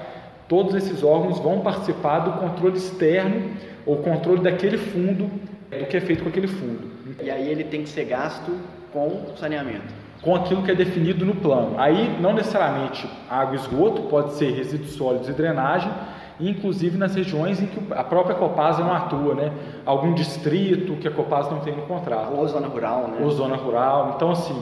Todos 0.48 0.74
esses 0.74 1.02
órgãos 1.02 1.38
vão 1.38 1.60
participar 1.60 2.20
do 2.20 2.32
controle 2.32 2.76
externo 2.76 3.50
ou 3.86 3.98
controle 3.98 4.40
daquele 4.40 4.76
fundo 4.76 5.30
do 5.78 5.86
que 5.86 5.96
é 5.96 6.00
feito 6.00 6.22
com 6.22 6.28
aquele 6.28 6.48
fundo. 6.48 6.90
E 7.22 7.30
aí 7.30 7.48
ele 7.48 7.64
tem 7.64 7.82
que 7.82 7.88
ser 7.88 8.04
gasto 8.04 8.52
com 8.92 9.26
saneamento. 9.36 9.94
Com 10.22 10.34
aquilo 10.34 10.62
que 10.62 10.70
é 10.70 10.74
definido 10.74 11.24
no 11.24 11.34
plano. 11.34 11.78
Aí 11.78 12.16
não 12.20 12.34
necessariamente 12.34 13.08
água 13.28 13.54
e 13.54 13.58
esgoto, 13.58 14.02
pode 14.02 14.34
ser 14.34 14.50
resíduos 14.50 14.92
sólidos 14.92 15.28
e 15.28 15.32
drenagem, 15.32 15.90
inclusive 16.38 16.98
nas 16.98 17.14
regiões 17.14 17.62
em 17.62 17.66
que 17.66 17.78
a 17.92 18.04
própria 18.04 18.34
Copasa 18.34 18.82
não 18.82 18.92
atua, 18.92 19.34
né? 19.34 19.52
Algum 19.86 20.12
distrito 20.12 20.96
que 20.96 21.08
a 21.08 21.10
Copasa 21.10 21.50
não 21.50 21.60
tem 21.60 21.74
no 21.74 21.82
contrato. 21.82 22.34
Ou 22.34 22.46
zona 22.48 22.66
rural, 22.66 23.08
né? 23.08 23.18
Ou 23.22 23.30
zona 23.30 23.56
rural. 23.56 24.14
Então, 24.16 24.30
assim, 24.32 24.60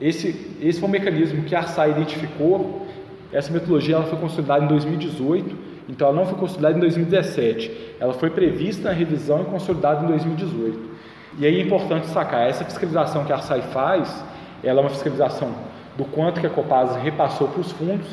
esse, 0.00 0.56
esse 0.60 0.78
foi 0.78 0.88
um 0.88 0.92
mecanismo 0.92 1.44
que 1.44 1.54
a 1.54 1.60
ARSA 1.60 1.88
identificou 1.88 2.86
essa 3.32 3.52
metodologia 3.52 3.96
ela 3.96 4.06
foi 4.06 4.18
consolidada 4.18 4.64
em 4.64 4.68
2018, 4.68 5.56
então 5.88 6.08
ela 6.08 6.16
não 6.16 6.26
foi 6.26 6.38
consolidada 6.38 6.76
em 6.76 6.80
2017. 6.80 7.96
Ela 7.98 8.12
foi 8.12 8.30
prevista 8.30 8.88
na 8.88 8.94
revisão 8.94 9.42
e 9.42 9.44
consolidada 9.46 10.04
em 10.04 10.08
2018. 10.08 10.78
E 11.38 11.46
aí 11.46 11.60
é 11.60 11.62
importante 11.62 12.06
sacar, 12.08 12.48
essa 12.48 12.64
fiscalização 12.64 13.24
que 13.24 13.32
a 13.32 13.36
Arsai 13.36 13.62
faz, 13.72 14.24
ela 14.62 14.80
é 14.80 14.82
uma 14.82 14.90
fiscalização 14.90 15.54
do 15.96 16.04
quanto 16.04 16.40
que 16.40 16.46
a 16.46 16.50
Copasa 16.50 16.98
repassou 16.98 17.48
para 17.48 17.60
os 17.60 17.72
fundos, 17.72 18.06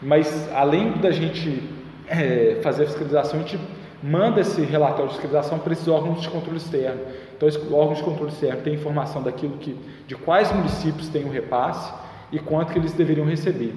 mas 0.00 0.48
além 0.54 0.92
da 0.92 1.10
gente 1.10 1.62
é, 2.06 2.58
fazer 2.62 2.84
a 2.84 2.86
fiscalização, 2.86 3.40
a 3.40 3.42
gente 3.42 3.58
manda 4.02 4.40
esse 4.40 4.60
relatório 4.62 5.08
de 5.08 5.14
fiscalização 5.14 5.58
para 5.58 5.72
esses 5.72 5.86
órgãos 5.88 6.22
de 6.22 6.28
controle 6.28 6.56
externo. 6.56 7.00
Então, 7.36 7.48
esse 7.48 7.58
órgão 7.72 7.94
de 7.94 8.02
controle 8.02 8.32
externo 8.32 8.62
tem 8.62 8.74
informação 8.74 9.22
daquilo 9.22 9.58
que, 9.58 9.76
de 10.06 10.14
quais 10.14 10.52
municípios 10.52 11.08
têm 11.08 11.24
o 11.24 11.30
repasse 11.30 11.92
e 12.32 12.38
quanto 12.38 12.72
que 12.72 12.78
eles 12.78 12.92
deveriam 12.92 13.26
receber. 13.26 13.74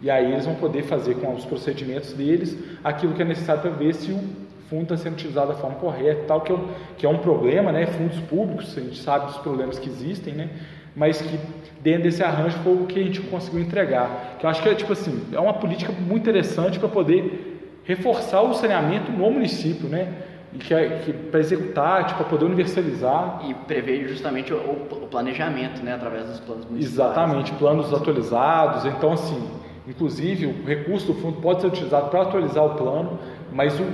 E 0.00 0.10
aí 0.10 0.32
eles 0.32 0.46
vão 0.46 0.54
poder 0.54 0.84
fazer 0.84 1.16
com 1.16 1.34
os 1.34 1.44
procedimentos 1.44 2.12
deles 2.12 2.56
aquilo 2.84 3.14
que 3.14 3.22
é 3.22 3.24
necessário 3.24 3.62
para 3.62 3.70
ver 3.70 3.94
se 3.94 4.12
o 4.12 4.20
fundo 4.68 4.82
está 4.82 4.96
sendo 4.96 5.14
utilizado 5.14 5.48
da 5.48 5.54
forma 5.54 5.76
correta, 5.76 6.24
tal 6.26 6.40
que 6.40 6.52
é, 6.52 6.54
um, 6.54 6.68
que 6.96 7.06
é 7.06 7.08
um 7.08 7.18
problema, 7.18 7.72
né? 7.72 7.86
Fundos 7.86 8.20
públicos, 8.20 8.76
a 8.76 8.80
gente 8.80 8.98
sabe 8.98 9.26
dos 9.26 9.38
problemas 9.38 9.78
que 9.78 9.88
existem, 9.88 10.34
né? 10.34 10.50
Mas 10.94 11.20
que 11.20 11.38
dentro 11.80 12.04
desse 12.04 12.22
arranjo 12.22 12.58
foi 12.58 12.74
o 12.74 12.86
que 12.86 13.00
a 13.00 13.02
gente 13.02 13.20
conseguiu 13.22 13.60
entregar. 13.60 14.36
Que 14.38 14.46
eu 14.46 14.50
acho 14.50 14.62
que 14.62 14.68
é 14.68 14.74
tipo 14.74 14.92
assim, 14.92 15.24
é 15.32 15.40
uma 15.40 15.54
política 15.54 15.92
muito 15.92 16.22
interessante 16.22 16.78
para 16.78 16.88
poder 16.88 17.48
reforçar 17.84 18.42
o 18.42 18.52
saneamento 18.52 19.10
no 19.10 19.30
município, 19.30 19.88
né? 19.88 20.12
E 20.52 20.58
que, 20.58 20.72
é, 20.72 21.00
que 21.04 21.12
para 21.12 21.40
executar, 21.40 22.06
tipo, 22.06 22.18
para 22.18 22.28
poder 22.28 22.44
universalizar. 22.44 23.40
E 23.48 23.54
prever 23.54 24.08
justamente 24.08 24.52
o, 24.52 24.56
o, 24.56 25.06
planejamento, 25.10 25.82
né? 25.82 25.94
Através 25.94 26.26
dos 26.26 26.40
planos 26.40 26.64
municipais. 26.66 26.94
Exatamente, 26.94 27.52
planos 27.52 27.92
atualizados. 27.92 28.86
Então, 28.86 29.12
assim, 29.12 29.46
inclusive, 29.88 30.46
o 30.46 30.66
recurso 30.66 31.06
do 31.06 31.14
fundo 31.14 31.40
pode 31.40 31.62
ser 31.62 31.68
utilizado 31.68 32.10
para 32.10 32.22
atualizar 32.22 32.64
o 32.64 32.74
plano, 32.74 33.18
mas 33.52 33.78
o, 33.80 33.84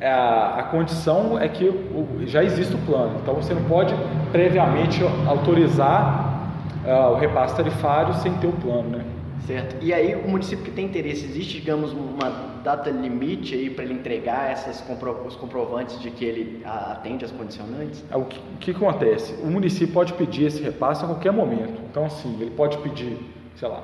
a, 0.00 0.60
a, 0.60 0.62
condição 0.64 1.38
é 1.38 1.48
que 1.48 1.64
o, 1.64 2.26
já 2.26 2.44
existe 2.44 2.74
o 2.74 2.78
plano. 2.78 3.18
Então, 3.22 3.34
você 3.34 3.54
não 3.54 3.64
pode 3.64 3.94
previamente 4.30 5.00
autorizar 5.26 6.52
uh, 6.84 7.12
o 7.12 7.16
repasse 7.16 7.56
tarifário 7.56 8.14
sem 8.14 8.32
ter 8.34 8.46
o 8.46 8.52
plano, 8.52 8.90
né? 8.90 9.04
Certo. 9.46 9.76
E 9.82 9.92
aí 9.92 10.14
o 10.14 10.28
município 10.28 10.64
que 10.64 10.70
tem 10.70 10.84
interesse, 10.84 11.24
existe, 11.24 11.58
digamos, 11.58 11.92
uma 11.92 12.50
data 12.62 12.90
limite 12.90 13.54
aí 13.54 13.70
para 13.70 13.84
ele 13.84 13.94
entregar 13.94 14.50
essas 14.50 14.80
compro 14.82 15.26
os 15.26 15.34
comprovantes 15.34 15.98
de 15.98 16.10
que 16.10 16.24
ele 16.24 16.62
atende 16.64 17.24
às 17.24 17.32
condicionantes? 17.32 18.04
É, 18.10 18.16
o 18.16 18.24
que, 18.26 18.38
o 18.38 18.58
que 18.58 18.70
acontece? 18.70 19.34
O 19.42 19.46
município 19.46 19.94
pode 19.94 20.12
pedir 20.12 20.44
esse 20.44 20.62
repasse 20.62 21.02
a 21.04 21.08
qualquer 21.08 21.32
momento. 21.32 21.80
Então, 21.90 22.04
assim, 22.04 22.36
ele 22.40 22.50
pode 22.50 22.76
pedir, 22.78 23.16
sei 23.56 23.68
lá, 23.68 23.82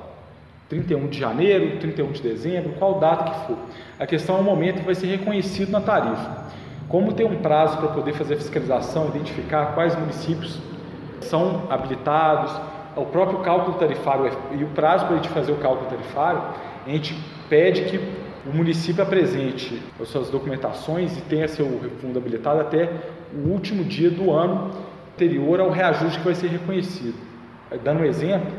31 0.69 1.07
de 1.07 1.19
janeiro, 1.19 1.77
31 1.79 2.11
de 2.11 2.21
dezembro, 2.21 2.73
qual 2.77 2.99
data 2.99 3.31
que 3.31 3.47
for. 3.47 3.57
A 3.99 4.05
questão 4.05 4.37
é 4.37 4.39
o 4.39 4.43
momento 4.43 4.79
que 4.79 4.85
vai 4.85 4.95
ser 4.95 5.07
reconhecido 5.07 5.71
na 5.71 5.81
tarifa. 5.81 6.45
Como 6.89 7.13
tem 7.13 7.25
um 7.25 7.37
prazo 7.37 7.77
para 7.77 7.89
poder 7.89 8.13
fazer 8.13 8.35
a 8.35 8.37
fiscalização, 8.37 9.07
identificar 9.09 9.73
quais 9.73 9.97
municípios 9.97 10.59
são 11.21 11.63
habilitados, 11.69 12.51
o 12.95 13.05
próprio 13.05 13.39
cálculo 13.39 13.77
tarifário 13.77 14.31
e 14.57 14.63
o 14.63 14.67
prazo 14.67 15.05
para 15.05 15.15
a 15.15 15.17
gente 15.17 15.29
fazer 15.29 15.51
o 15.51 15.57
cálculo 15.57 15.89
tarifário, 15.89 16.41
a 16.85 16.89
gente 16.89 17.15
pede 17.49 17.83
que 17.83 17.97
o 18.45 18.55
município 18.55 19.03
apresente 19.03 19.81
as 20.01 20.07
suas 20.07 20.29
documentações 20.29 21.17
e 21.17 21.21
tenha 21.21 21.47
seu 21.47 21.67
fundo 22.01 22.17
habilitado 22.17 22.61
até 22.61 22.89
o 23.33 23.49
último 23.49 23.83
dia 23.83 24.09
do 24.09 24.31
ano 24.31 24.71
anterior 25.13 25.59
ao 25.59 25.69
reajuste 25.69 26.19
que 26.19 26.25
vai 26.25 26.35
ser 26.35 26.47
reconhecido. 26.47 27.15
Dando 27.83 28.01
um 28.01 28.05
exemplo, 28.05 28.51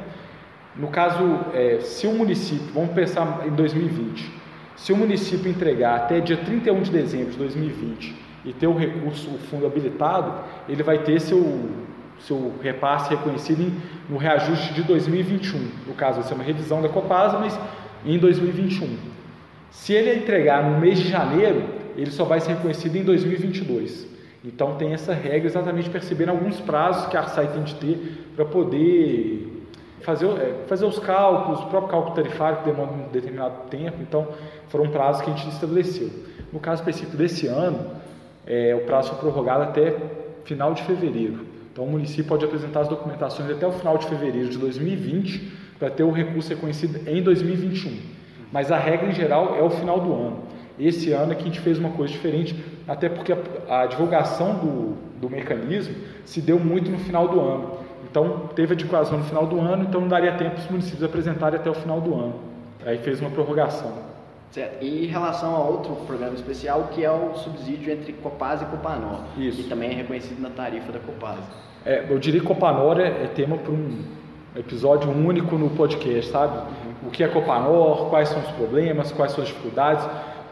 no 0.78 0.88
caso, 0.88 1.40
é, 1.52 1.80
se 1.80 2.06
o 2.06 2.12
município, 2.12 2.66
vamos 2.72 2.90
pensar 2.90 3.44
em 3.46 3.50
2020, 3.50 4.30
se 4.76 4.92
o 4.92 4.96
município 4.96 5.50
entregar 5.50 5.96
até 5.96 6.20
dia 6.20 6.36
31 6.36 6.82
de 6.82 6.90
dezembro 6.90 7.32
de 7.32 7.38
2020 7.38 8.14
e 8.44 8.52
ter 8.52 8.68
o 8.68 8.76
recurso, 8.76 9.28
o 9.30 9.38
fundo 9.38 9.66
habilitado, 9.66 10.44
ele 10.68 10.82
vai 10.82 10.98
ter 10.98 11.20
seu 11.20 11.88
seu 12.20 12.52
repasse 12.60 13.10
reconhecido 13.10 13.72
no 14.08 14.16
reajuste 14.16 14.74
de 14.74 14.82
2021. 14.82 15.58
No 15.86 15.94
caso, 15.94 16.20
vai 16.20 16.28
ser 16.28 16.34
uma 16.34 16.42
revisão 16.42 16.82
da 16.82 16.88
Copasa, 16.88 17.38
mas 17.38 17.58
em 18.04 18.18
2021. 18.18 18.96
Se 19.70 19.92
ele 19.92 20.14
entregar 20.14 20.68
no 20.68 20.80
mês 20.80 20.98
de 20.98 21.08
janeiro, 21.08 21.62
ele 21.96 22.10
só 22.10 22.24
vai 22.24 22.40
ser 22.40 22.54
reconhecido 22.54 22.96
em 22.96 23.04
2022. 23.04 24.06
Então 24.44 24.76
tem 24.76 24.92
essa 24.92 25.12
regra 25.12 25.48
exatamente 25.48 25.90
percebendo 25.90 26.30
alguns 26.30 26.60
prazos 26.60 27.06
que 27.06 27.16
a 27.16 27.20
Arsai 27.20 27.48
tem 27.48 27.62
de 27.62 27.74
ter 27.74 28.32
para 28.34 28.44
poder 28.44 29.47
fazer, 30.00 30.26
é, 30.26 30.64
fazer 30.66 30.84
os 30.84 30.98
cálculos, 30.98 31.60
o 31.60 31.66
próprio 31.66 31.90
cálculo 31.90 32.14
tarifário 32.14 32.58
que 32.58 32.64
demora 32.64 32.90
um 32.90 33.08
determinado 33.12 33.68
tempo. 33.68 33.98
Então 34.00 34.28
foram 34.68 34.88
prazos 34.90 35.22
que 35.22 35.30
a 35.30 35.34
gente 35.34 35.48
estabeleceu. 35.48 36.10
No 36.52 36.58
caso 36.58 36.82
específico 36.82 37.16
desse 37.16 37.46
ano, 37.46 37.90
é, 38.46 38.74
o 38.74 38.86
prazo 38.86 39.10
foi 39.10 39.18
prorrogado 39.18 39.64
até 39.64 39.94
final 40.44 40.72
de 40.72 40.82
fevereiro. 40.84 41.46
Então, 41.70 41.86
o 41.86 41.90
município 41.92 42.24
pode 42.24 42.44
apresentar 42.44 42.80
as 42.80 42.88
documentações 42.88 43.48
até 43.50 43.64
o 43.64 43.70
final 43.70 43.98
de 43.98 44.06
fevereiro 44.06 44.48
de 44.48 44.58
2020 44.58 45.52
para 45.78 45.88
ter 45.88 46.02
o 46.02 46.10
recurso 46.10 46.48
reconhecido 46.48 47.08
em 47.08 47.22
2021. 47.22 47.96
Mas 48.50 48.72
a 48.72 48.78
regra 48.78 49.08
em 49.08 49.12
geral 49.12 49.54
é 49.54 49.62
o 49.62 49.70
final 49.70 50.00
do 50.00 50.12
ano. 50.12 50.42
Esse 50.76 51.12
ano 51.12 51.32
é 51.32 51.34
que 51.36 51.42
a 51.42 51.44
gente 51.44 51.60
fez 51.60 51.78
uma 51.78 51.90
coisa 51.90 52.12
diferente, 52.12 52.56
até 52.86 53.08
porque 53.08 53.32
a, 53.32 53.82
a 53.82 53.86
divulgação 53.86 54.54
do, 54.54 54.96
do 55.20 55.30
mecanismo 55.30 55.94
se 56.24 56.40
deu 56.40 56.58
muito 56.58 56.90
no 56.90 56.98
final 56.98 57.28
do 57.28 57.38
ano. 57.38 57.77
Então, 58.10 58.48
teve 58.54 58.72
a 58.72 58.76
divulgação 58.76 59.18
no 59.18 59.24
final 59.24 59.46
do 59.46 59.60
ano, 59.60 59.84
então 59.84 60.00
não 60.00 60.08
daria 60.08 60.32
tempo 60.32 60.52
para 60.52 60.64
os 60.64 60.70
municípios 60.70 61.02
apresentarem 61.02 61.58
até 61.58 61.70
o 61.70 61.74
final 61.74 62.00
do 62.00 62.14
ano. 62.14 62.34
Aí 62.84 62.98
fez 62.98 63.20
uma 63.20 63.30
prorrogação. 63.30 63.92
Certo. 64.50 64.82
E 64.82 65.04
em 65.04 65.08
relação 65.08 65.54
a 65.54 65.58
outro 65.58 65.94
programa 66.06 66.34
especial, 66.34 66.88
que 66.94 67.04
é 67.04 67.10
o 67.10 67.34
subsídio 67.34 67.92
entre 67.92 68.14
Copasa 68.14 68.64
e 68.64 68.66
Copanor, 68.66 69.20
Isso. 69.36 69.62
que 69.62 69.68
também 69.68 69.90
é 69.90 69.94
reconhecido 69.94 70.40
na 70.40 70.48
tarifa 70.48 70.90
da 70.90 70.98
Copasa. 70.98 71.42
É, 71.84 72.06
eu 72.08 72.18
diria 72.18 72.40
que 72.40 72.46
Copanor 72.46 72.98
é, 72.98 73.08
é 73.08 73.26
tema 73.34 73.58
para 73.58 73.72
um 73.72 74.02
episódio 74.56 75.10
único 75.10 75.56
no 75.56 75.70
podcast, 75.70 76.30
sabe? 76.30 76.62
O 77.06 77.10
que 77.10 77.22
é 77.22 77.28
Copanor, 77.28 78.08
quais 78.08 78.30
são 78.30 78.40
os 78.40 78.50
problemas, 78.52 79.12
quais 79.12 79.32
são 79.32 79.42
as 79.42 79.48
dificuldades, 79.48 80.04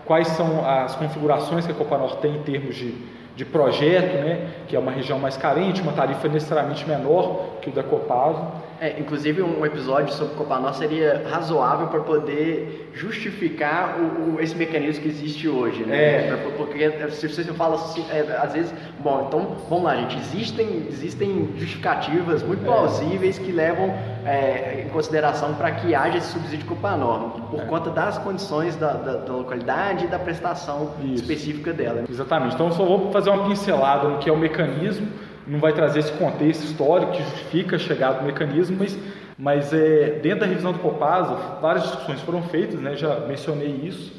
quais 0.05 0.29
são 0.29 0.69
as 0.69 0.95
configurações 0.95 1.67
que 1.67 1.73
a 1.73 1.75
Copanor 1.75 2.17
tem 2.17 2.37
em 2.37 2.43
termos 2.43 2.77
de, 2.77 2.95
de 3.37 3.45
projeto, 3.45 4.15
né? 4.15 4.49
que 4.67 4.75
é 4.75 4.79
uma 4.79 4.91
região 4.91 5.19
mais 5.19 5.37
carente, 5.37 5.83
uma 5.83 5.93
tarifa 5.93 6.27
necessariamente 6.27 6.89
menor 6.89 7.59
que 7.61 7.69
o 7.69 7.73
da 7.73 7.83
Copasa. 7.83 8.67
É, 8.79 8.99
inclusive 9.01 9.43
um 9.43 9.65
episódio 9.65 10.13
sobre 10.13 10.35
Copanor 10.35 10.75
seria 10.75 11.23
razoável 11.31 11.87
para 11.87 12.01
poder 12.01 12.91
justificar 12.93 13.99
o, 13.99 14.37
o, 14.37 14.41
esse 14.41 14.55
mecanismo 14.55 15.03
que 15.03 15.09
existe 15.09 15.49
hoje, 15.49 15.83
né? 15.85 16.29
É. 16.29 16.53
Porque 16.59 16.91
se 17.11 17.27
você 17.27 17.45
fala 17.55 17.77
assim, 17.77 18.05
é, 18.11 18.21
às 18.37 18.53
vezes, 18.53 18.75
bom, 18.99 19.25
então 19.29 19.57
vamos 19.71 19.85
lá, 19.85 19.97
gente, 19.97 20.19
existem, 20.19 20.87
existem 20.91 21.55
justificativas 21.57 22.43
muito 22.43 22.63
é. 22.63 22.67
plausíveis 22.67 23.39
que 23.39 23.51
levam 23.51 23.95
é, 24.27 24.85
em 24.85 24.89
consideração 24.91 25.55
para 25.55 25.71
que 25.71 25.95
haja 25.95 26.19
esse 26.19 26.33
subsídio 26.33 26.67
Copanor, 26.67 27.31
por 27.51 27.61
é. 27.61 27.65
conta 27.65 27.91
das 27.91 28.19
condições 28.19 28.77
da, 28.77 28.93
da, 28.93 29.13
da, 29.19 29.33
localidade 29.33 30.05
e 30.05 30.09
da 30.09 30.19
prestação 30.19 30.91
Isso. 31.03 31.15
específica 31.15 31.73
dela. 31.73 32.05
Exatamente. 32.11 32.55
Então, 32.55 32.71
só 32.73 32.85
vou 32.85 33.11
fazer 33.11 33.26
uma 33.33 33.49
pincelada 33.49 34.09
no 34.09 34.19
que 34.19 34.29
é 34.29 34.33
o 34.33 34.39
mecanismo 34.39 35.07
não 35.47 35.61
vai 35.61 35.73
trazer 35.73 36.01
esse 36.01 36.13
contexto 36.13 36.65
histórico 36.65 37.13
que 37.13 37.23
justifica 37.23 37.77
a 37.77 37.79
chegada 37.79 38.19
do 38.19 38.25
mecanismo, 38.25 38.77
mas, 38.79 38.99
mas 39.39 39.73
é, 39.73 40.19
dentro 40.21 40.41
da 40.41 40.47
revisão 40.47 40.73
do 40.73 40.81
Copasa, 40.81 41.37
várias 41.61 41.85
discussões 41.85 42.21
foram 42.23 42.43
feitas, 42.43 42.81
né, 42.81 42.97
já 42.97 43.21
mencionei 43.21 43.81
isso, 43.85 44.13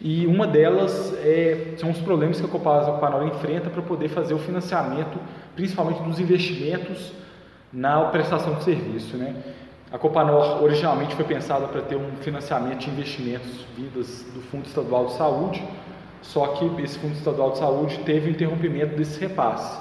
e 0.00 0.26
uma 0.26 0.46
delas 0.46 1.14
é, 1.22 1.74
são 1.76 1.90
os 1.90 1.98
problemas 1.98 2.40
que 2.40 2.46
a 2.46 2.48
Copasa 2.48 2.90
Copanor 2.90 3.24
enfrenta 3.26 3.70
para 3.70 3.82
poder 3.82 4.08
fazer 4.08 4.34
o 4.34 4.38
financiamento, 4.38 5.18
principalmente 5.54 6.02
dos 6.02 6.18
investimentos 6.18 7.12
na 7.72 8.06
prestação 8.06 8.54
de 8.54 8.64
serviço. 8.64 9.16
Né? 9.16 9.36
A 9.92 9.98
Copanor 9.98 10.60
originalmente 10.60 11.14
foi 11.14 11.24
pensada 11.24 11.68
para 11.68 11.82
ter 11.82 11.94
um 11.94 12.16
financiamento 12.20 12.80
de 12.80 12.90
investimentos 12.90 13.64
vindos 13.76 14.24
do 14.34 14.40
Fundo 14.40 14.66
Estadual 14.66 15.06
de 15.06 15.12
Saúde, 15.12 15.62
só 16.22 16.48
que 16.48 16.64
esse 16.82 16.98
Fundo 16.98 17.14
Estadual 17.14 17.50
de 17.50 17.58
Saúde 17.58 17.98
teve 17.98 18.28
o 18.28 18.30
interrompimento 18.30 18.96
desse 18.96 19.20
repasse. 19.20 19.80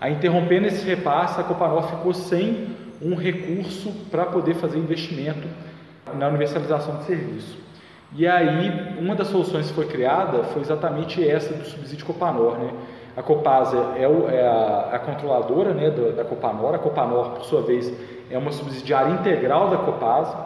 A 0.00 0.10
interrompendo 0.10 0.66
esse 0.66 0.84
repasse, 0.84 1.40
a 1.40 1.44
Copanor 1.44 1.84
ficou 1.84 2.12
sem 2.12 2.76
um 3.00 3.14
recurso 3.14 3.92
para 4.10 4.26
poder 4.26 4.54
fazer 4.54 4.78
investimento 4.78 5.46
na 6.14 6.28
universalização 6.28 6.96
do 6.96 7.04
serviço. 7.04 7.58
E 8.14 8.26
aí, 8.26 8.96
uma 8.98 9.14
das 9.14 9.28
soluções 9.28 9.68
que 9.68 9.74
foi 9.74 9.86
criada 9.86 10.44
foi 10.44 10.62
exatamente 10.62 11.26
essa 11.26 11.52
do 11.52 11.64
subsídio 11.64 12.06
Copanor. 12.06 12.58
Né? 12.58 12.70
A 13.16 13.22
Copasa 13.22 13.94
é, 13.98 14.08
o, 14.08 14.28
é 14.28 14.46
a, 14.46 14.90
a, 14.92 14.98
controladora 14.98 15.74
né, 15.74 15.90
da, 15.90 16.22
da 16.22 16.24
Copanor, 16.24 16.74
a 16.74 16.78
Copanor, 16.78 17.30
por 17.30 17.44
sua 17.44 17.62
vez, 17.62 17.92
é 18.30 18.38
uma 18.38 18.52
subsidiária 18.52 19.10
integral 19.10 19.68
da 19.68 19.78
Copasa, 19.78 20.36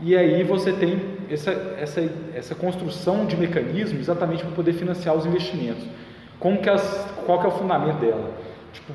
e 0.00 0.16
aí 0.16 0.42
você 0.42 0.72
tem 0.72 1.00
essa, 1.30 1.50
essa, 1.78 2.10
essa 2.34 2.54
construção 2.54 3.26
de 3.26 3.36
mecanismos 3.36 4.00
exatamente 4.00 4.42
para 4.42 4.54
poder 4.54 4.72
financiar 4.72 5.14
os 5.14 5.24
investimentos. 5.24 5.84
Como 6.38 6.58
que 6.58 6.68
as, 6.68 7.08
qual 7.24 7.40
que 7.40 7.46
é 7.46 7.48
o 7.48 7.52
fundamento 7.52 7.98
dela? 7.98 8.32
Tipo, 8.72 8.92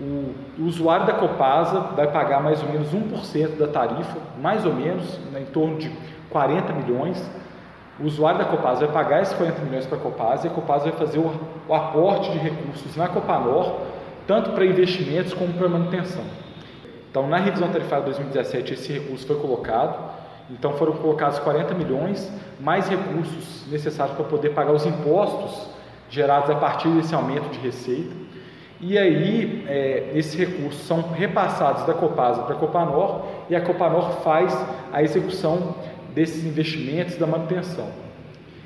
o, 0.00 0.34
o, 0.58 0.64
usuário 0.64 1.06
da 1.06 1.12
Copasa 1.12 1.80
vai 1.94 2.10
pagar 2.10 2.42
mais 2.42 2.60
ou 2.62 2.68
menos 2.68 2.88
1% 2.92 3.56
da 3.56 3.68
tarifa, 3.68 4.18
mais 4.40 4.66
ou 4.66 4.74
menos, 4.74 5.18
né, 5.30 5.40
em 5.40 5.46
torno 5.46 5.78
de 5.78 5.90
40 6.30 6.72
milhões. 6.72 7.30
O 8.00 8.04
usuário 8.04 8.38
da 8.38 8.44
Copasa 8.46 8.86
vai 8.86 8.92
pagar 8.92 9.22
esses 9.22 9.34
40 9.34 9.60
milhões 9.62 9.86
para 9.86 9.98
a 9.98 10.00
Copasa 10.00 10.46
e 10.46 10.50
a 10.50 10.52
Copasa 10.52 10.90
vai 10.90 10.98
fazer 10.98 11.18
o, 11.18 11.32
o 11.68 11.74
aporte 11.74 12.32
de 12.32 12.38
recursos 12.38 12.96
na 12.96 13.06
Copanor, 13.08 13.80
tanto 14.26 14.50
para 14.50 14.64
investimentos 14.64 15.32
como 15.34 15.52
para 15.52 15.68
manutenção. 15.68 16.24
Então, 17.10 17.28
na 17.28 17.36
revisão 17.36 17.68
tarifária 17.68 18.04
de 18.04 18.10
2017, 18.10 18.72
esse 18.72 18.92
recurso 18.92 19.26
foi 19.26 19.36
colocado. 19.36 20.11
Então, 20.50 20.72
foram 20.74 20.92
colocados 20.94 21.38
40 21.38 21.74
milhões, 21.74 22.30
mais 22.60 22.88
recursos 22.88 23.66
necessários 23.70 24.16
para 24.16 24.24
poder 24.24 24.50
pagar 24.50 24.72
os 24.72 24.84
impostos 24.84 25.68
gerados 26.08 26.50
a 26.50 26.54
partir 26.54 26.88
desse 26.88 27.14
aumento 27.14 27.48
de 27.50 27.58
receita. 27.58 28.14
E 28.80 28.98
aí, 28.98 29.64
é, 29.68 30.10
esses 30.14 30.34
recursos 30.34 30.82
são 30.86 31.02
repassados 31.12 31.84
da 31.86 31.94
Copasa 31.94 32.42
para 32.42 32.54
a 32.54 32.58
Copanor 32.58 33.22
e 33.48 33.54
a 33.54 33.60
Copanor 33.60 34.20
faz 34.22 34.52
a 34.92 35.02
execução 35.02 35.76
desses 36.12 36.44
investimentos 36.44 37.16
da 37.16 37.26
manutenção. 37.26 37.88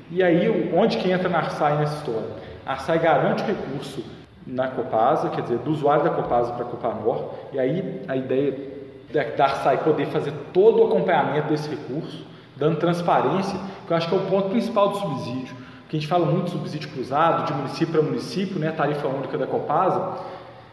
E 0.09 0.23
aí, 0.23 0.71
onde 0.73 0.97
que 0.97 1.11
entra 1.11 1.29
a 1.29 1.37
Arsai 1.37 1.77
nessa 1.77 1.97
história? 1.97 2.29
A 2.65 2.71
Arsai 2.71 2.97
garante 2.97 3.43
o 3.43 3.45
recurso 3.45 4.03
na 4.45 4.69
Copasa, 4.69 5.29
quer 5.29 5.41
dizer, 5.41 5.57
do 5.59 5.71
usuário 5.71 6.03
da 6.03 6.09
Copasa 6.09 6.53
para 6.53 6.65
a 6.65 6.69
Copanor, 6.69 7.33
e 7.53 7.59
aí 7.59 8.01
a 8.07 8.15
ideia 8.15 8.76
da 9.13 9.43
Arsai 9.45 9.77
poder 9.83 10.07
fazer 10.07 10.33
todo 10.53 10.81
o 10.81 10.87
acompanhamento 10.87 11.47
desse 11.47 11.69
recurso, 11.69 12.25
dando 12.55 12.77
transparência, 12.77 13.59
que 13.85 13.93
eu 13.93 13.97
acho 13.97 14.09
que 14.09 14.15
é 14.15 14.17
o 14.17 14.21
ponto 14.21 14.49
principal 14.49 14.89
do 14.89 14.97
subsídio 14.97 15.67
que 15.89 15.95
a 15.95 15.99
gente 15.99 16.07
fala 16.07 16.25
muito 16.25 16.45
de 16.45 16.51
subsídio 16.51 16.89
cruzado, 16.89 17.45
de 17.45 17.53
município 17.53 17.87
para 17.87 18.01
município, 18.01 18.59
né, 18.59 18.71
tarifa 18.71 19.07
única 19.07 19.37
da 19.37 19.47
Copasa, 19.47 20.19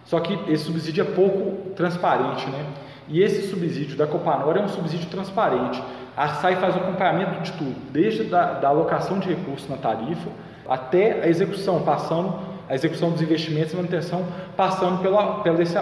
só 0.04 0.20
que 0.20 0.38
esse 0.52 0.64
subsídio 0.64 1.02
é 1.02 1.04
pouco 1.04 1.70
transparente, 1.70 2.46
né? 2.50 2.66
E 3.08 3.22
esse 3.22 3.48
subsídio 3.48 3.96
da 3.96 4.06
Copanor 4.06 4.56
é 4.56 4.60
um 4.60 4.68
subsídio 4.68 5.08
transparente. 5.08 5.82
A 6.16 6.24
Arsai 6.24 6.56
faz 6.56 6.74
o 6.74 6.78
acompanhamento 6.78 7.42
de 7.42 7.52
tudo, 7.52 7.74
desde 7.90 8.24
da, 8.24 8.54
da 8.54 8.68
alocação 8.68 9.18
de 9.18 9.28
recursos 9.28 9.68
na 9.68 9.76
tarifa 9.76 10.28
até 10.68 11.22
a 11.22 11.28
execução, 11.28 11.82
passando 11.82 12.34
a 12.68 12.74
execução 12.74 13.10
dos 13.10 13.20
investimentos 13.22 13.72
e 13.72 13.76
manutenção, 13.76 14.26
passando 14.56 15.00
pela, 15.00 15.42
pela, 15.42 15.56
desse, 15.56 15.78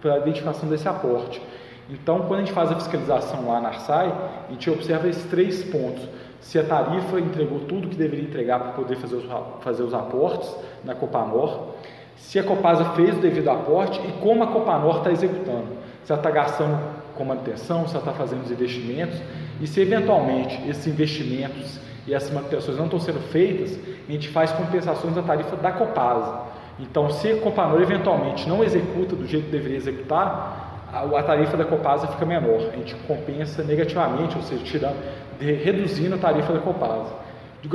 pela 0.00 0.18
identificação 0.18 0.68
desse 0.68 0.88
aporte. 0.88 1.40
Então, 1.88 2.20
quando 2.20 2.40
a 2.40 2.42
gente 2.44 2.52
faz 2.52 2.70
a 2.72 2.74
fiscalização 2.74 3.48
lá 3.48 3.60
na 3.60 3.68
Arsai, 3.68 4.12
a 4.48 4.52
gente 4.52 4.68
observa 4.68 5.08
esses 5.08 5.24
três 5.24 5.62
pontos 5.64 6.08
se 6.40 6.58
a 6.58 6.64
tarifa 6.64 7.18
entregou 7.18 7.60
tudo 7.60 7.88
que 7.88 7.96
deveria 7.96 8.24
entregar 8.24 8.60
para 8.60 8.72
poder 8.72 8.96
fazer 8.96 9.16
os, 9.16 9.24
fazer 9.60 9.82
os 9.82 9.94
aportes 9.94 10.54
na 10.84 10.94
Copanor, 10.94 11.70
se 12.16 12.38
a 12.38 12.44
Copasa 12.44 12.84
fez 12.92 13.16
o 13.16 13.20
devido 13.20 13.48
aporte 13.48 14.00
e 14.00 14.12
como 14.20 14.44
a 14.44 14.46
Copanor 14.46 14.98
está 14.98 15.10
executando. 15.10 15.68
Se 16.04 16.12
ela 16.12 16.20
está 16.20 16.30
gastando 16.30 16.78
com 17.16 17.24
manutenção, 17.24 17.86
se 17.86 17.96
ela 17.96 18.04
está 18.04 18.12
fazendo 18.12 18.44
os 18.44 18.50
investimentos 18.50 19.20
e 19.60 19.66
se 19.66 19.80
eventualmente 19.80 20.68
esses 20.68 20.86
investimentos 20.86 21.80
e 22.06 22.14
essas 22.14 22.30
manutenções 22.30 22.76
não 22.76 22.84
estão 22.84 23.00
sendo 23.00 23.20
feitas, 23.20 23.76
a 24.08 24.12
gente 24.12 24.28
faz 24.28 24.52
compensações 24.52 25.14
da 25.14 25.22
tarifa 25.22 25.56
da 25.56 25.72
Copasa. 25.72 26.42
Então, 26.78 27.10
se 27.10 27.32
a 27.32 27.40
Copanor 27.40 27.80
eventualmente 27.80 28.48
não 28.48 28.62
executa 28.62 29.16
do 29.16 29.26
jeito 29.26 29.46
que 29.46 29.50
deveria 29.50 29.78
executar, 29.78 30.65
a, 30.92 31.22
tarifa 31.22 31.56
da 31.56 31.64
Copasa 31.64 32.06
fica 32.06 32.24
menor. 32.24 32.70
A 32.72 32.76
gente 32.76 32.94
compensa 33.06 33.62
negativamente, 33.62 34.36
ou 34.36 34.42
seja, 34.42 34.64
tirando, 34.64 34.96
reduzindo 35.40 36.14
a 36.14 36.18
tarifa 36.18 36.52
da 36.52 36.60
Copasa. 36.60 37.12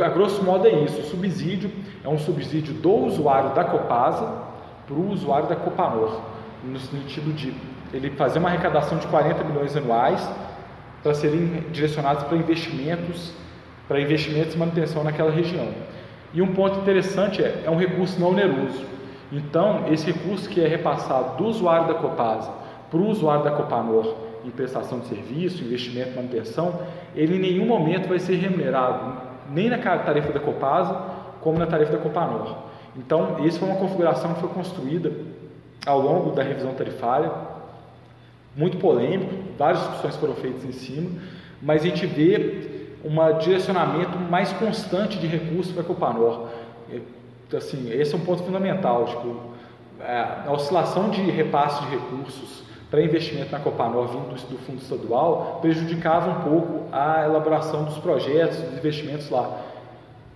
A 0.03 0.09
grosso 0.09 0.43
modo 0.43 0.67
é 0.67 0.71
isso. 0.71 1.01
O 1.01 1.03
subsídio 1.03 1.69
é 2.03 2.07
um 2.07 2.17
subsídio 2.17 2.73
do 2.75 2.93
usuário 2.93 3.53
da 3.53 3.63
Copasa 3.63 4.51
para 4.87 4.95
o 4.95 5.09
usuário 5.11 5.49
da 5.49 5.55
Copanor, 5.55 6.21
no 6.63 6.79
sentido 6.79 7.33
de 7.33 7.53
ele 7.93 8.11
fazer 8.11 8.39
uma 8.39 8.49
arrecadação 8.49 8.97
de 8.97 9.07
40 9.07 9.43
milhões 9.43 9.75
anuais 9.75 10.29
para 11.03 11.13
serem 11.13 11.65
direcionados 11.71 12.23
para 12.23 12.37
investimentos, 12.37 13.33
para 13.87 13.99
investimentos 13.99 14.53
e 14.53 14.57
manutenção 14.57 15.03
naquela 15.03 15.31
região. 15.31 15.67
E 16.33 16.41
um 16.41 16.53
ponto 16.53 16.79
interessante 16.79 17.43
é, 17.43 17.63
é 17.65 17.69
um 17.69 17.75
recurso 17.75 18.19
não 18.19 18.29
oneroso. 18.29 18.85
Então, 19.31 19.85
esse 19.91 20.05
recurso 20.05 20.47
que 20.47 20.61
é 20.61 20.67
repassado 20.67 21.37
do 21.37 21.45
usuário 21.45 21.87
da 21.87 21.95
Copasa 21.95 22.60
para 22.91 22.99
o 22.99 23.07
usuário 23.07 23.45
da 23.45 23.51
Copanor 23.51 24.13
em 24.45 24.51
prestação 24.51 24.99
de 24.99 25.07
serviço, 25.07 25.63
investimento, 25.63 26.15
manutenção, 26.15 26.81
ele 27.15 27.37
em 27.37 27.39
nenhum 27.39 27.65
momento 27.65 28.09
vai 28.09 28.19
ser 28.19 28.35
remunerado, 28.35 29.21
nem 29.49 29.69
na 29.69 29.77
tarifa 29.77 30.33
da 30.33 30.39
Copasa, 30.39 30.93
como 31.39 31.57
na 31.57 31.65
tarifa 31.65 31.93
da 31.93 31.97
Copanor. 31.97 32.55
Então, 32.97 33.37
essa 33.45 33.59
foi 33.59 33.69
uma 33.69 33.77
configuração 33.77 34.33
que 34.33 34.41
foi 34.41 34.49
construída 34.49 35.11
ao 35.85 36.01
longo 36.01 36.31
da 36.31 36.43
revisão 36.43 36.73
tarifária, 36.73 37.31
muito 38.55 38.77
polêmico, 38.77 39.33
várias 39.57 39.79
discussões 39.79 40.17
foram 40.17 40.35
feitas 40.35 40.65
em 40.65 40.73
cima, 40.73 41.09
mas 41.61 41.83
a 41.83 41.85
gente 41.85 42.05
vê 42.05 42.97
um 43.05 43.39
direcionamento 43.39 44.17
mais 44.17 44.51
constante 44.53 45.17
de 45.17 45.27
recursos 45.27 45.71
para 45.71 45.81
a 45.81 45.85
Copanor. 45.85 46.49
Assim, 47.55 47.91
esse 47.91 48.13
é 48.13 48.17
um 48.17 48.21
ponto 48.21 48.43
fundamental, 48.43 49.05
tipo, 49.05 49.35
a 49.99 50.51
oscilação 50.51 51.09
de 51.09 51.21
repasse 51.21 51.83
de 51.85 51.91
recursos 51.91 52.63
para 52.91 53.01
investimento 53.01 53.53
na 53.53 53.59
Copanor 53.59 54.07
vindo 54.09 54.49
do 54.49 54.57
Fundo 54.59 54.81
Estadual 54.81 55.59
prejudicava 55.61 56.29
um 56.29 56.41
pouco 56.41 56.83
a 56.91 57.23
elaboração 57.23 57.85
dos 57.85 57.97
projetos, 57.97 58.57
dos 58.57 58.77
investimentos 58.77 59.29
lá. 59.29 59.61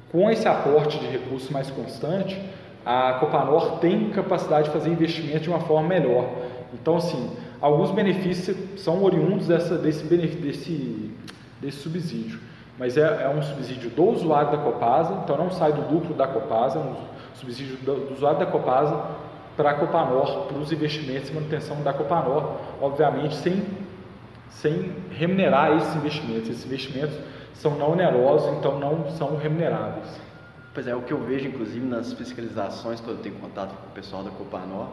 Com 0.09 0.31
esse 0.31 0.47
aporte 0.47 0.97
de 0.97 1.05
recursos 1.05 1.49
mais 1.49 1.69
constante, 1.69 2.41
a 2.85 3.17
Copanor 3.19 3.79
tem 3.79 4.09
capacidade 4.11 4.67
de 4.67 4.73
fazer 4.73 4.89
investimento 4.89 5.41
de 5.41 5.49
uma 5.49 5.59
forma 5.59 5.89
melhor. 5.89 6.29
Então, 6.73 6.95
assim, 6.95 7.29
alguns 7.59 7.91
benefícios 7.91 8.55
são 8.77 9.03
oriundos 9.03 9.47
dessa, 9.47 9.77
desse, 9.77 10.05
desse, 10.05 11.11
desse 11.59 11.77
subsídio, 11.79 12.39
mas 12.79 12.95
é, 12.95 13.01
é, 13.01 13.29
um 13.29 13.43
subsídio 13.43 13.89
do 13.89 14.05
usuário 14.05 14.51
da 14.51 14.57
Copasa, 14.57 15.13
então 15.23 15.35
não 15.35 15.51
sai 15.51 15.73
do 15.73 15.93
lucro 15.93 16.13
da 16.13 16.25
Copasa, 16.25 16.79
é 16.79 16.81
um 16.81 16.95
subsídio 17.33 17.75
do, 17.77 18.07
do 18.07 18.13
usuário 18.13 18.39
da 18.39 18.45
Copasa 18.45 19.25
para 19.55 19.71
a 19.71 19.73
Copanor, 19.75 20.47
para 20.47 20.57
os 20.57 20.71
investimentos 20.71 21.29
e 21.29 21.33
manutenção 21.33 21.81
da 21.81 21.93
Copanor, 21.93 22.57
obviamente 22.81 23.35
sem, 23.35 23.63
sem 24.49 24.93
remunerar 25.11 25.77
esses 25.77 25.95
investimentos. 25.95 26.49
Esses 26.49 26.65
investimentos 26.65 27.17
são 27.53 27.75
não 27.75 27.91
onerosos, 27.91 28.57
então 28.57 28.79
não 28.79 29.09
são 29.11 29.37
remuneráveis. 29.37 30.07
Pois 30.73 30.87
é, 30.87 30.95
o 30.95 31.01
que 31.01 31.13
eu 31.13 31.19
vejo, 31.19 31.47
inclusive, 31.47 31.85
nas 31.85 32.11
fiscalizações, 32.11 32.99
quando 32.99 33.17
eu 33.17 33.23
tenho 33.23 33.35
contato 33.35 33.73
com 33.73 33.87
o 33.87 33.91
pessoal 33.91 34.23
da 34.23 34.29
Copanor, 34.29 34.89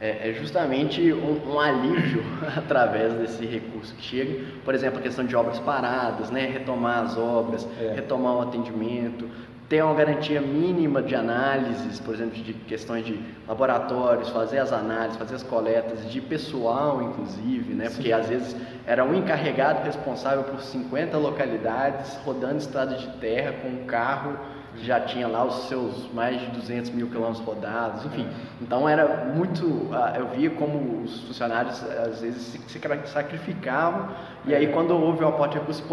é, 0.00 0.30
é 0.30 0.32
justamente 0.32 1.12
um, 1.12 1.52
um, 1.52 1.60
alívio 1.60 2.22
através 2.56 3.12
desse 3.14 3.46
recurso 3.46 3.94
que 3.94 4.02
chega. 4.02 4.44
Por 4.64 4.74
exemplo, 4.74 4.98
a 4.98 5.02
questão 5.02 5.24
de 5.24 5.34
obras 5.36 5.58
paradas, 5.60 6.30
né? 6.30 6.46
retomar 6.46 7.04
as 7.04 7.16
obras, 7.16 7.66
é. 7.80 7.94
retomar 7.94 8.34
o 8.34 8.40
atendimento, 8.42 9.28
ter 9.68 9.82
uma 9.82 9.94
garantia 9.94 10.40
mínima 10.40 11.02
de 11.02 11.14
análises, 11.14 11.98
por 11.98 12.14
exemplo, 12.14 12.34
de 12.34 12.52
questões 12.52 13.06
de 13.06 13.18
laboratórios, 13.48 14.28
fazer 14.28 14.58
as 14.58 14.72
análises, 14.72 15.16
fazer 15.16 15.36
as 15.36 15.42
coletas, 15.42 16.10
de 16.10 16.20
pessoal, 16.20 17.02
inclusive, 17.02 17.72
né? 17.72 17.88
Porque 17.88 18.12
às 18.12 18.28
vezes 18.28 18.54
era 18.86 19.02
um 19.04 19.14
encarregado 19.14 19.82
responsável 19.84 20.44
por 20.44 20.60
50 20.60 21.16
localidades, 21.16 22.16
rodando 22.24 22.58
estrada 22.58 22.96
de 22.96 23.08
terra 23.16 23.52
com 23.62 23.68
um 23.68 23.86
carro 23.86 24.38
já 24.82 25.00
tinha 25.00 25.28
lá 25.28 25.44
os 25.44 25.68
seus 25.68 26.12
mais 26.12 26.40
de 26.40 26.46
200 26.48 26.90
mil 26.90 27.08
quilômetros 27.08 27.44
rodados, 27.44 28.04
enfim. 28.04 28.26
Então 28.60 28.88
era 28.88 29.24
muito, 29.34 29.88
ah, 29.92 30.14
eu 30.16 30.28
via 30.28 30.50
como 30.50 31.02
os 31.02 31.20
funcionários 31.22 31.82
às 31.82 32.20
vezes 32.20 32.58
se 32.66 32.80
sacrificavam 33.06 34.08
e 34.44 34.54
aí 34.54 34.68
quando 34.68 34.94
houve 34.94 35.24
o 35.24 35.28
aporte 35.28 35.52
de 35.52 35.58
recursos 35.58 35.84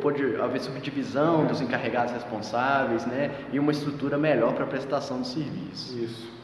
pôde 0.00 0.36
haver 0.40 0.60
subdivisão 0.60 1.46
dos 1.46 1.60
encarregados 1.60 2.12
responsáveis, 2.12 3.06
né, 3.06 3.30
e 3.52 3.58
uma 3.58 3.72
estrutura 3.72 4.18
melhor 4.18 4.52
para 4.54 4.64
a 4.64 4.66
prestação 4.66 5.20
do 5.20 5.26
serviço. 5.26 5.96
Isso. 5.98 6.35